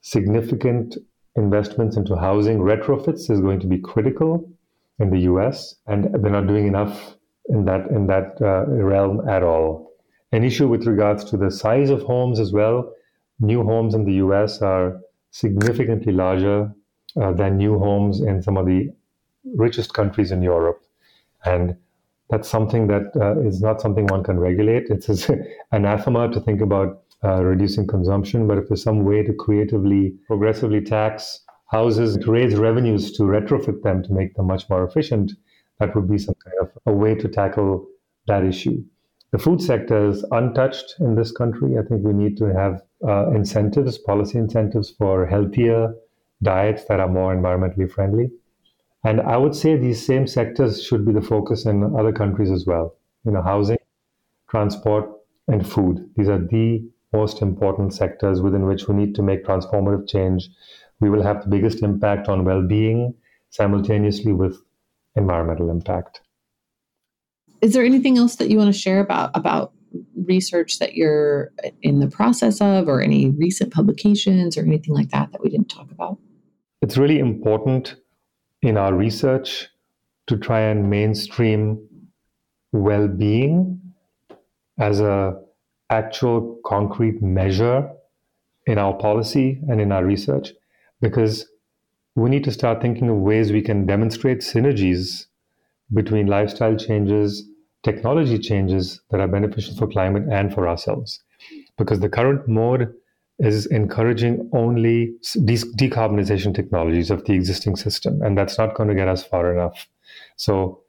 significant 0.01 0.97
investments 1.37 1.95
into 1.95 2.15
housing 2.15 2.59
retrofits 2.59 3.29
is 3.29 3.39
going 3.39 3.59
to 3.59 3.67
be 3.67 3.77
critical 3.77 4.49
in 4.99 5.11
the 5.11 5.19
US, 5.31 5.75
and 5.85 6.13
they're 6.21 6.31
not 6.31 6.47
doing 6.47 6.67
enough 6.67 7.15
in 7.49 7.65
that 7.65 7.87
in 7.87 8.07
that 8.07 8.37
uh, 8.41 8.65
realm 8.67 9.27
at 9.29 9.43
all. 9.43 9.91
An 10.31 10.43
issue 10.43 10.67
with 10.67 10.85
regards 10.85 11.23
to 11.25 11.37
the 11.37 11.49
size 11.49 11.89
of 11.89 12.01
homes 12.01 12.39
as 12.39 12.51
well. 12.51 12.91
New 13.39 13.63
homes 13.63 13.93
in 13.93 14.03
the 14.03 14.13
US 14.25 14.61
are 14.61 14.99
significantly 15.31 16.11
larger 16.11 16.73
uh, 17.21 17.31
than 17.31 17.57
new 17.57 17.77
homes 17.77 18.21
in 18.21 18.41
some 18.41 18.57
of 18.57 18.65
the 18.65 18.89
richest 19.55 19.93
countries 19.93 20.31
in 20.31 20.41
Europe. 20.41 20.81
And 21.45 21.77
that's 22.29 22.49
something 22.49 22.87
that 22.87 23.11
uh, 23.15 23.39
is 23.39 23.61
not 23.61 23.79
something 23.79 24.07
one 24.07 24.23
can 24.23 24.39
regulate. 24.39 24.87
It's 24.89 25.29
anathema 25.71 26.29
to 26.31 26.41
think 26.41 26.61
about 26.61 27.03
uh, 27.23 27.43
reducing 27.43 27.87
consumption. 27.87 28.47
But 28.47 28.57
if 28.57 28.67
there's 28.67 28.83
some 28.83 29.03
way 29.03 29.23
to 29.23 29.33
creatively, 29.33 30.15
progressively 30.27 30.81
tax 30.81 31.41
houses 31.71 32.17
to 32.17 32.31
raise 32.31 32.55
revenues 32.55 33.11
to 33.13 33.23
retrofit 33.23 33.81
them 33.81 34.03
to 34.03 34.13
make 34.13 34.35
them 34.35 34.47
much 34.47 34.69
more 34.69 34.83
efficient, 34.85 35.33
that 35.79 35.95
would 35.95 36.09
be 36.09 36.17
some 36.17 36.35
kind 36.43 36.55
of 36.61 36.71
a 36.85 36.93
way 36.95 37.15
to 37.15 37.27
tackle 37.27 37.87
that 38.27 38.43
issue. 38.43 38.83
The 39.31 39.37
food 39.37 39.61
sector 39.61 40.09
is 40.09 40.25
untouched 40.31 40.95
in 40.99 41.15
this 41.15 41.31
country. 41.31 41.77
I 41.77 41.83
think 41.83 42.03
we 42.03 42.13
need 42.13 42.37
to 42.37 42.45
have 42.53 42.81
uh, 43.05 43.31
incentives, 43.31 43.97
policy 43.97 44.37
incentives 44.37 44.91
for 44.91 45.25
healthier 45.25 45.93
diets 46.41 46.85
that 46.85 46.99
are 46.99 47.09
more 47.09 47.35
environmentally 47.35 47.91
friendly. 47.91 48.31
And 49.03 49.21
I 49.21 49.37
would 49.37 49.55
say 49.55 49.75
these 49.75 50.05
same 50.05 50.27
sectors 50.27 50.83
should 50.83 51.05
be 51.05 51.13
the 51.13 51.21
focus 51.21 51.65
in 51.65 51.95
other 51.97 52.11
countries 52.11 52.51
as 52.51 52.65
well. 52.65 52.95
You 53.25 53.31
know, 53.31 53.41
housing, 53.41 53.77
transport, 54.49 55.09
and 55.47 55.67
food. 55.67 56.09
These 56.15 56.29
are 56.29 56.39
the 56.39 56.89
most 57.13 57.41
important 57.41 57.93
sectors 57.93 58.41
within 58.41 58.65
which 58.65 58.87
we 58.87 58.95
need 58.95 59.15
to 59.15 59.21
make 59.21 59.45
transformative 59.45 60.07
change. 60.07 60.49
We 60.99 61.09
will 61.09 61.23
have 61.23 61.41
the 61.41 61.49
biggest 61.49 61.83
impact 61.83 62.27
on 62.27 62.43
well-being 62.43 63.13
simultaneously 63.49 64.33
with 64.33 64.57
environmental 65.15 65.69
impact. 65.69 66.21
Is 67.61 67.73
there 67.73 67.85
anything 67.85 68.17
else 68.17 68.35
that 68.35 68.49
you 68.49 68.57
want 68.57 68.73
to 68.73 68.79
share 68.79 68.99
about 68.99 69.31
about 69.33 69.73
research 70.25 70.79
that 70.79 70.95
you're 70.95 71.51
in 71.81 71.99
the 71.99 72.07
process 72.07 72.61
of 72.61 72.87
or 72.87 73.01
any 73.01 73.29
recent 73.29 73.73
publications 73.73 74.57
or 74.57 74.61
anything 74.61 74.93
like 74.93 75.09
that 75.09 75.31
that 75.31 75.41
we 75.41 75.49
didn't 75.49 75.69
talk 75.69 75.89
about? 75.91 76.19
It's 76.81 76.97
really 76.97 77.19
important 77.19 77.95
in 78.61 78.77
our 78.77 78.93
research 78.93 79.69
to 80.27 80.37
try 80.37 80.59
and 80.59 80.89
mainstream 80.89 81.87
well-being 82.73 83.81
as 84.77 84.99
a 84.99 85.39
actual 85.89 86.59
concrete 86.65 87.21
measure 87.21 87.89
in 88.65 88.77
our 88.77 88.93
policy 88.93 89.61
and 89.69 89.79
in 89.79 89.91
our 89.91 90.03
research 90.03 90.51
because 91.01 91.47
we 92.15 92.29
need 92.29 92.43
to 92.43 92.51
start 92.51 92.81
thinking 92.81 93.09
of 93.09 93.17
ways 93.17 93.51
we 93.51 93.61
can 93.61 93.85
demonstrate 93.85 94.39
synergies 94.39 95.25
between 95.93 96.27
lifestyle 96.27 96.75
changes 96.75 97.43
technology 97.83 98.37
changes 98.37 99.01
that 99.11 99.21
are 99.21 99.27
beneficial 99.27 99.75
for 99.75 99.87
climate 99.87 100.23
and 100.29 100.53
for 100.53 100.67
ourselves 100.67 101.23
because 101.77 101.99
the 101.99 102.09
current 102.09 102.47
mode 102.47 102.93
is 103.39 103.67
encouraging 103.67 104.49
only 104.53 105.13
de- 105.45 105.71
decarbonization 105.77 106.55
technologies 106.55 107.11
of 107.11 107.23
the 107.25 107.33
existing 107.33 107.75
system, 107.75 108.21
and 108.21 108.37
that's 108.37 108.57
not 108.57 108.75
going 108.75 108.89
to 108.89 108.95
get 108.95 109.07
us 109.07 109.23
far 109.23 109.53
enough. 109.53 109.87
So, 110.37 110.81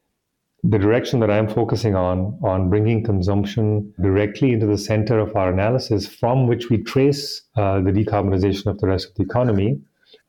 the 0.65 0.79
direction 0.79 1.21
that 1.21 1.31
I'm 1.31 1.49
focusing 1.49 1.95
on, 1.95 2.39
on 2.43 2.69
bringing 2.69 3.05
consumption 3.05 3.95
directly 4.03 4.53
into 4.53 4.67
the 4.67 4.79
center 4.79 5.19
of 5.21 5.37
our 5.37 5.53
analysis, 5.53 6.07
from 6.07 6.49
which 6.49 6.69
we 6.69 6.83
trace 6.83 7.43
uh, 7.57 7.81
the 7.81 7.93
decarbonization 7.93 8.67
of 8.67 8.79
the 8.79 8.89
rest 8.89 9.09
of 9.09 9.15
the 9.15 9.23
economy, 9.23 9.81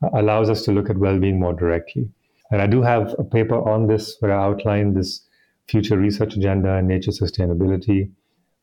uh, 0.02 0.10
allows 0.14 0.48
us 0.48 0.64
to 0.64 0.72
look 0.72 0.88
at 0.88 0.98
well-being 0.98 1.40
more 1.40 1.52
directly. 1.52 2.08
And 2.52 2.62
I 2.62 2.66
do 2.66 2.80
have 2.82 3.14
a 3.18 3.24
paper 3.24 3.56
on 3.68 3.86
this 3.86 4.16
where 4.20 4.32
I 4.32 4.44
outline 4.44 4.94
this 4.94 5.26
future 5.68 5.98
research 5.98 6.36
agenda 6.36 6.74
and 6.74 6.86
nature 6.86 7.12
sustainability 7.12 8.10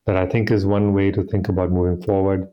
that 0.06 0.16
I 0.16 0.26
think 0.26 0.50
is 0.50 0.64
one 0.64 0.94
way 0.94 1.10
to 1.10 1.22
think 1.24 1.48
about 1.48 1.70
moving 1.70 2.02
forward. 2.02 2.48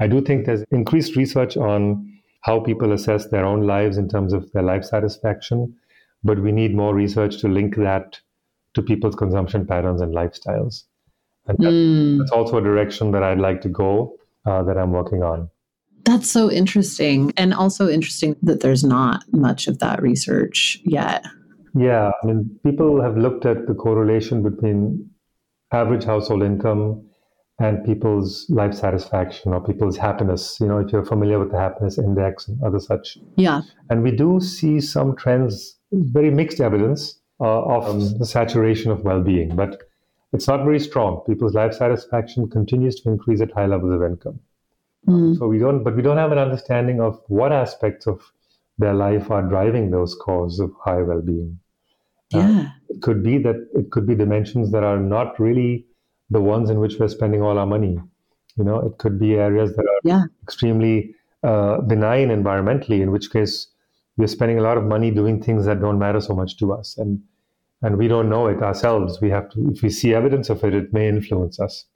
I 0.00 0.08
do 0.08 0.20
think 0.20 0.46
there's 0.46 0.64
increased 0.72 1.14
research 1.14 1.56
on 1.56 2.18
how 2.40 2.60
people 2.60 2.92
assess 2.92 3.28
their 3.28 3.44
own 3.44 3.66
lives 3.66 3.96
in 3.96 4.08
terms 4.08 4.32
of 4.32 4.50
their 4.52 4.62
life 4.62 4.84
satisfaction, 4.84 5.76
but 6.24 6.40
we 6.40 6.52
need 6.52 6.74
more 6.74 6.94
research 6.94 7.38
to 7.38 7.48
link 7.48 7.76
that 7.76 8.18
to 8.74 8.82
people's 8.82 9.14
consumption 9.14 9.66
patterns 9.66 10.00
and 10.00 10.14
lifestyles. 10.14 10.84
And 11.46 11.58
that, 11.58 11.70
mm. 11.70 12.18
that's 12.18 12.30
also 12.30 12.58
a 12.58 12.62
direction 12.62 13.12
that 13.12 13.22
I'd 13.22 13.38
like 13.38 13.60
to 13.62 13.68
go 13.68 14.16
uh, 14.46 14.62
that 14.64 14.78
I'm 14.78 14.92
working 14.92 15.22
on. 15.22 15.48
That's 16.04 16.30
so 16.30 16.50
interesting. 16.50 17.32
And 17.36 17.52
also 17.52 17.88
interesting 17.88 18.36
that 18.42 18.60
there's 18.60 18.84
not 18.84 19.24
much 19.32 19.68
of 19.68 19.78
that 19.80 20.00
research 20.02 20.78
yet. 20.84 21.24
Yeah. 21.74 22.10
I 22.22 22.26
mean, 22.26 22.58
people 22.64 23.02
have 23.02 23.16
looked 23.16 23.46
at 23.46 23.66
the 23.66 23.74
correlation 23.74 24.42
between 24.42 25.10
average 25.72 26.04
household 26.04 26.42
income 26.42 27.06
and 27.60 27.84
people's 27.84 28.46
life 28.48 28.74
satisfaction 28.74 29.52
or 29.52 29.62
people's 29.62 29.96
happiness. 29.96 30.56
You 30.60 30.68
know, 30.68 30.78
if 30.78 30.90
you're 30.92 31.04
familiar 31.04 31.38
with 31.38 31.50
the 31.50 31.58
happiness 31.58 31.98
index 31.98 32.48
and 32.48 32.60
other 32.64 32.80
such. 32.80 33.18
Yeah. 33.36 33.60
And 33.90 34.02
we 34.02 34.10
do 34.10 34.40
see 34.40 34.80
some 34.80 35.14
trends, 35.14 35.78
very 35.92 36.30
mixed 36.30 36.60
evidence 36.60 37.19
uh, 37.40 37.62
of 37.76 37.88
um, 37.88 38.18
the 38.18 38.26
saturation 38.26 38.90
of 38.90 39.04
well-being, 39.04 39.56
but 39.56 39.82
it's 40.32 40.46
not 40.46 40.64
very 40.64 40.78
strong. 40.78 41.22
People's 41.26 41.54
life 41.54 41.74
satisfaction 41.74 42.48
continues 42.48 43.00
to 43.00 43.08
increase 43.10 43.40
at 43.40 43.52
high 43.52 43.66
levels 43.66 43.94
of 43.94 44.02
income. 44.02 44.38
Mm. 45.08 45.38
So 45.38 45.48
we 45.48 45.58
don't, 45.58 45.82
but 45.82 45.96
we 45.96 46.02
don't 46.02 46.18
have 46.18 46.32
an 46.32 46.38
understanding 46.38 47.00
of 47.00 47.20
what 47.28 47.52
aspects 47.52 48.06
of 48.06 48.20
their 48.78 48.94
life 48.94 49.30
are 49.30 49.42
driving 49.42 49.90
those 49.90 50.14
causes 50.14 50.60
of 50.60 50.72
high 50.84 51.02
well-being. 51.02 51.58
Uh, 52.32 52.38
yeah. 52.38 52.60
Uh, 52.60 52.64
it 52.90 53.02
could 53.02 53.22
be 53.22 53.38
that 53.38 53.68
it 53.74 53.90
could 53.90 54.06
be 54.06 54.14
dimensions 54.14 54.70
that 54.72 54.84
are 54.84 54.98
not 54.98 55.40
really 55.40 55.86
the 56.30 56.40
ones 56.40 56.70
in 56.70 56.78
which 56.78 56.98
we're 56.98 57.08
spending 57.08 57.42
all 57.42 57.58
our 57.58 57.66
money. 57.66 57.98
You 58.56 58.64
know, 58.64 58.78
it 58.80 58.98
could 58.98 59.18
be 59.18 59.34
areas 59.34 59.74
that 59.74 59.82
are 59.82 60.00
yeah. 60.04 60.22
extremely 60.42 61.14
uh, 61.42 61.80
benign 61.80 62.28
environmentally, 62.28 63.00
in 63.00 63.10
which 63.10 63.32
case 63.32 63.68
we're 64.16 64.26
spending 64.26 64.58
a 64.58 64.62
lot 64.62 64.76
of 64.76 64.84
money 64.84 65.10
doing 65.10 65.42
things 65.42 65.64
that 65.64 65.80
don't 65.80 65.98
matter 65.98 66.20
so 66.20 66.34
much 66.34 66.56
to 66.58 66.72
us, 66.72 66.98
and 66.98 67.22
and 67.82 67.96
we 67.96 68.08
don't 68.08 68.28
know 68.28 68.46
it 68.46 68.62
ourselves. 68.62 69.20
We 69.20 69.30
have 69.30 69.50
to, 69.50 69.70
if 69.72 69.82
we 69.82 69.90
see 69.90 70.14
evidence 70.14 70.50
of 70.50 70.62
it, 70.64 70.74
it 70.74 70.92
may 70.92 71.08
influence 71.08 71.58
us. 71.58 71.86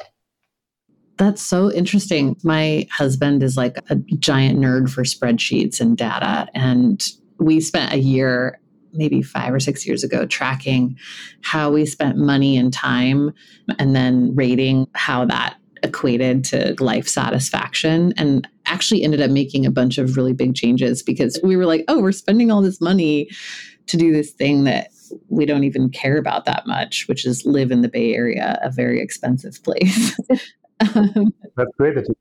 That's 1.17 1.43
so 1.43 1.71
interesting. 1.71 2.37
My 2.43 2.89
husband 2.91 3.43
is 3.43 3.57
like 3.57 3.79
a 3.89 3.97
giant 4.19 4.59
nerd 4.59 4.91
for 4.91 5.05
spreadsheets 5.05 5.81
and 5.81 5.97
data, 5.97 6.49
and 6.55 7.07
we 7.39 7.61
spent 7.61 7.93
a 7.93 7.99
year 7.99 8.59
maybe 8.93 9.23
five 9.23 9.53
or 9.53 9.61
six 9.61 9.87
years 9.87 10.05
ago 10.05 10.25
tracking 10.25 10.97
how 11.43 11.71
we 11.71 11.85
spent 11.85 12.17
money 12.17 12.57
and 12.57 12.73
time 12.73 13.33
and 13.79 13.95
then 13.95 14.35
rating 14.35 14.87
how 14.95 15.25
that 15.25 15.57
equated 15.83 16.45
to 16.45 16.75
life 16.79 17.07
satisfaction 17.07 18.15
and 18.17 18.49
actually 18.67 19.03
ended 19.03 19.21
up 19.21 19.31
making 19.31 19.67
a 19.67 19.71
bunch 19.71 19.99
of 19.99 20.17
really 20.17 20.33
big 20.33 20.55
changes 20.55 21.03
because 21.03 21.39
we 21.45 21.57
were 21.57 21.67
like, 21.67 21.85
oh, 21.89 22.01
we're 22.01 22.13
spending 22.13 22.51
all 22.51 22.63
this 22.63 22.81
money 22.81 23.29
to 23.87 23.97
do 23.97 24.13
this 24.13 24.31
thing 24.31 24.65
that 24.65 24.89
we 25.29 25.47
don't 25.47 25.65
even 25.65 25.91
care 25.91 26.19
about 26.19 26.45
that 26.45 26.67
much, 26.67 27.07
which 27.09 27.27
is 27.27 27.45
live 27.45 27.71
in 27.71 27.83
the 27.83 27.89
Bay 27.89 28.15
Area, 28.15 28.59
a 28.63 28.71
very 28.71 29.01
expensive 29.01 29.63
place. 29.63 30.19
That's 30.81 31.71
great. 31.79 31.95
That 31.95 32.07
you, 32.09 32.15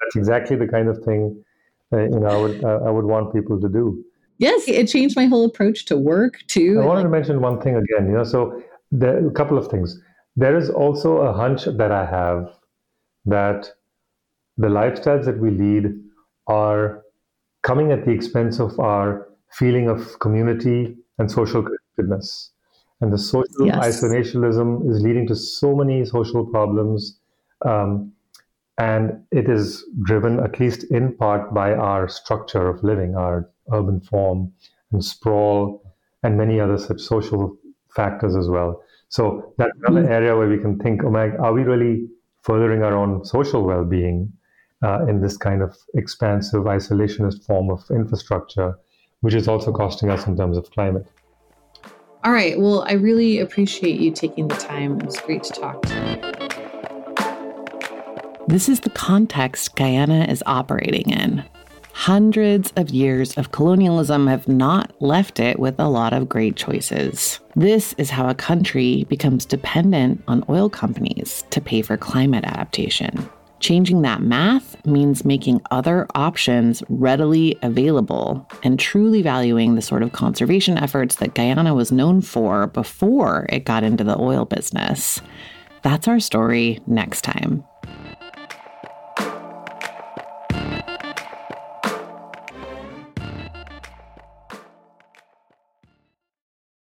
that's 0.00 0.16
exactly 0.16 0.56
the 0.56 0.66
kind 0.66 0.88
of 0.88 1.04
thing 1.04 1.44
uh, 1.92 2.02
you 2.02 2.20
know 2.20 2.26
I 2.26 2.36
would 2.36 2.64
uh, 2.64 2.80
I 2.86 2.90
would 2.90 3.04
want 3.04 3.32
people 3.32 3.60
to 3.60 3.68
do. 3.68 4.04
Yes, 4.38 4.68
it 4.68 4.86
changed 4.86 5.16
my 5.16 5.26
whole 5.26 5.44
approach 5.44 5.86
to 5.86 5.96
work 5.96 6.38
too. 6.46 6.80
I 6.80 6.84
wanted 6.84 7.00
like, 7.00 7.06
to 7.06 7.10
mention 7.10 7.40
one 7.40 7.60
thing 7.60 7.76
again. 7.76 8.08
You 8.08 8.18
know, 8.18 8.24
so 8.24 8.62
there 8.92 9.26
a 9.26 9.32
couple 9.32 9.58
of 9.58 9.68
things. 9.68 9.98
There 10.36 10.56
is 10.56 10.70
also 10.70 11.18
a 11.18 11.32
hunch 11.32 11.64
that 11.64 11.90
I 11.90 12.04
have 12.06 12.48
that 13.24 13.70
the 14.56 14.68
lifestyles 14.68 15.24
that 15.24 15.38
we 15.38 15.50
lead 15.50 15.86
are 16.46 17.02
coming 17.62 17.90
at 17.90 18.04
the 18.04 18.12
expense 18.12 18.60
of 18.60 18.78
our 18.78 19.28
feeling 19.50 19.88
of 19.88 20.18
community 20.20 20.96
and 21.18 21.30
social 21.30 21.66
connectedness. 21.98 22.52
And 23.00 23.12
the 23.12 23.18
social 23.18 23.66
yes. 23.66 24.00
isolationism 24.00 24.90
is 24.90 25.02
leading 25.02 25.26
to 25.28 25.36
so 25.36 25.74
many 25.74 26.04
social 26.04 26.44
problems. 26.44 27.18
Um, 27.64 28.12
and 28.78 29.24
it 29.30 29.48
is 29.48 29.84
driven, 30.02 30.40
at 30.40 30.60
least 30.60 30.84
in 30.84 31.16
part, 31.16 31.52
by 31.54 31.74
our 31.74 32.08
structure 32.08 32.68
of 32.68 32.82
living, 32.82 33.16
our 33.16 33.50
urban 33.72 34.00
form 34.00 34.52
and 34.92 35.04
sprawl, 35.04 35.82
and 36.22 36.36
many 36.36 36.60
other 36.60 36.78
such 36.78 37.00
social 37.00 37.56
factors 37.94 38.36
as 38.36 38.48
well. 38.48 38.82
So 39.08 39.54
that's 39.58 39.72
another 39.82 40.02
mm-hmm. 40.02 40.12
area 40.12 40.36
where 40.36 40.48
we 40.48 40.58
can 40.58 40.78
think, 40.78 41.04
oh 41.04 41.10
my, 41.10 41.30
are 41.36 41.52
we 41.52 41.62
really 41.62 42.08
furthering 42.42 42.82
our 42.82 42.96
own 42.96 43.24
social 43.24 43.62
well-being 43.64 44.32
uh, 44.82 45.06
in 45.06 45.20
this 45.20 45.36
kind 45.36 45.62
of 45.62 45.76
expansive 45.94 46.64
isolationist 46.64 47.44
form 47.44 47.70
of 47.70 47.84
infrastructure, 47.90 48.78
which 49.20 49.34
is 49.34 49.48
also 49.48 49.72
costing 49.72 50.10
us 50.10 50.26
in 50.26 50.36
terms 50.36 50.56
of 50.56 50.70
climate? 50.70 51.06
All 52.24 52.32
right. 52.32 52.58
Well, 52.58 52.84
I 52.88 52.94
really 52.94 53.38
appreciate 53.38 54.00
you 54.00 54.10
taking 54.10 54.48
the 54.48 54.56
time. 54.56 55.00
It 55.00 55.06
was 55.06 55.20
great 55.20 55.44
to 55.44 55.52
talk 55.52 55.82
to 55.82 55.94
you. 55.94 56.18
This 58.48 58.68
is 58.68 58.80
the 58.80 58.90
context 58.90 59.76
Guyana 59.76 60.24
is 60.24 60.42
operating 60.46 61.10
in. 61.10 61.44
Hundreds 61.92 62.72
of 62.76 62.90
years 62.90 63.36
of 63.36 63.52
colonialism 63.52 64.26
have 64.26 64.48
not 64.48 64.92
left 65.00 65.38
it 65.38 65.58
with 65.58 65.78
a 65.78 65.88
lot 65.88 66.12
of 66.12 66.28
great 66.28 66.56
choices. 66.56 67.40
This 67.56 67.92
is 67.94 68.10
how 68.10 68.28
a 68.28 68.34
country 68.34 69.04
becomes 69.08 69.44
dependent 69.44 70.22
on 70.28 70.44
oil 70.48 70.70
companies 70.70 71.44
to 71.50 71.60
pay 71.60 71.82
for 71.82 71.96
climate 71.96 72.44
adaptation. 72.44 73.28
Changing 73.60 74.02
that 74.02 74.22
math 74.22 74.84
means 74.86 75.24
making 75.24 75.60
other 75.70 76.06
options 76.14 76.82
readily 76.88 77.58
available 77.62 78.46
and 78.62 78.78
truly 78.78 79.20
valuing 79.20 79.74
the 79.74 79.82
sort 79.82 80.02
of 80.02 80.12
conservation 80.12 80.78
efforts 80.78 81.16
that 81.16 81.34
Guyana 81.34 81.74
was 81.74 81.90
known 81.90 82.20
for 82.20 82.68
before 82.68 83.46
it 83.48 83.64
got 83.64 83.82
into 83.82 84.04
the 84.04 84.18
oil 84.18 84.44
business. 84.44 85.20
That's 85.82 86.08
our 86.08 86.20
story 86.20 86.80
next 86.86 87.22
time. 87.22 87.64